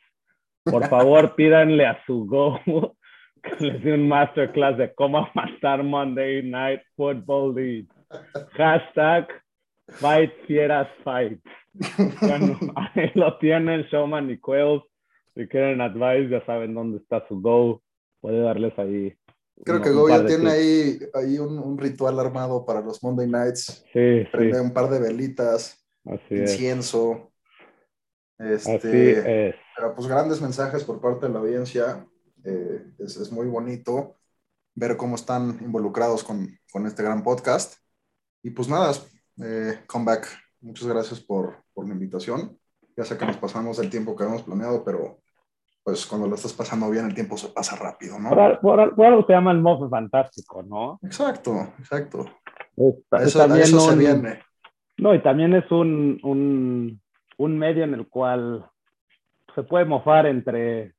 [0.63, 2.59] Por favor, pídanle a su go
[3.45, 7.87] que les dé un masterclass de cómo matar Monday Night Football League.
[8.53, 9.27] Hashtag
[9.87, 11.39] Fight Fieras Fight.
[12.21, 14.83] Bueno, ahí lo tienen, Showman y Quells.
[15.35, 17.81] Si quieren advice, ya saben dónde está su Go.
[18.21, 19.15] Puede darles ahí.
[19.63, 23.85] Creo que Go ya tiene ahí, ahí un, ritual armado para los Monday Nights.
[23.93, 27.31] Sí, Prende un par de velitas, Así incienso.
[28.37, 29.55] Este, Así es.
[29.75, 32.05] Pero pues grandes mensajes por parte de la audiencia.
[32.43, 34.17] Eh, es, es, muy bonito
[34.75, 37.75] ver cómo están involucrados con, con este gran podcast.
[38.43, 38.93] Y pues nada,
[39.37, 40.27] eh, comeback
[40.61, 42.57] muchas gracias por, por, la invitación.
[42.97, 45.19] Ya sé que nos pasamos el tiempo que habíamos planeado, pero
[45.83, 48.31] pues cuando lo estás pasando bien, el tiempo se pasa rápido, ¿no?
[48.59, 50.99] Por, algo se llama el modo fantástico, ¿no?
[51.03, 52.25] Exacto, exacto.
[53.19, 54.41] eso, eso se viene.
[54.97, 57.01] No, y también es un, un,
[57.37, 58.65] un, medio en el cual
[59.53, 60.95] se puede mofar entre,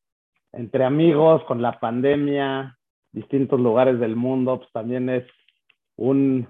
[0.53, 2.79] entre amigos con la pandemia,
[3.11, 5.25] distintos lugares del mundo, pues también es
[5.97, 6.49] un,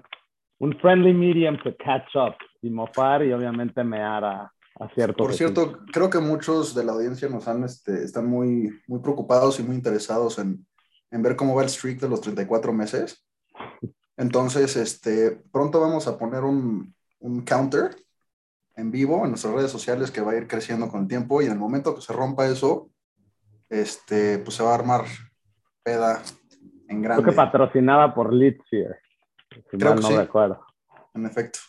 [0.59, 5.23] un friendly medium to catch up y mofar y obviamente me hará a cierto.
[5.23, 9.59] Por cierto, creo que muchos de la audiencia nos han, este, están muy, muy preocupados
[9.59, 10.65] y muy interesados en,
[11.11, 13.25] en ver cómo va el streak de los 34 meses.
[14.15, 17.95] Entonces, este, pronto vamos a poner un, un counter
[18.75, 21.45] en vivo en nuestras redes sociales que va a ir creciendo con el tiempo y
[21.45, 22.89] en el momento que se rompa eso,
[23.69, 25.05] este, pues se va a armar
[25.83, 26.21] peda
[26.87, 27.23] en grande.
[27.23, 28.97] Creo que patrocinada por Litzier.
[29.49, 30.65] Creo que no recuerdo.
[31.13, 31.59] En efecto.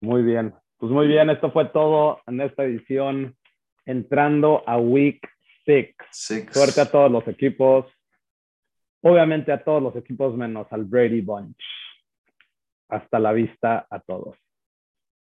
[0.00, 0.54] Muy bien.
[0.76, 3.36] Pues muy bien, esto fue todo en esta edición.
[3.86, 5.20] Entrando a Week
[5.64, 5.94] 6.
[6.50, 7.86] Suerte a todos los equipos.
[9.02, 11.62] Obviamente a todos los equipos menos al Brady Bunch.
[12.88, 14.36] Hasta la vista a todos.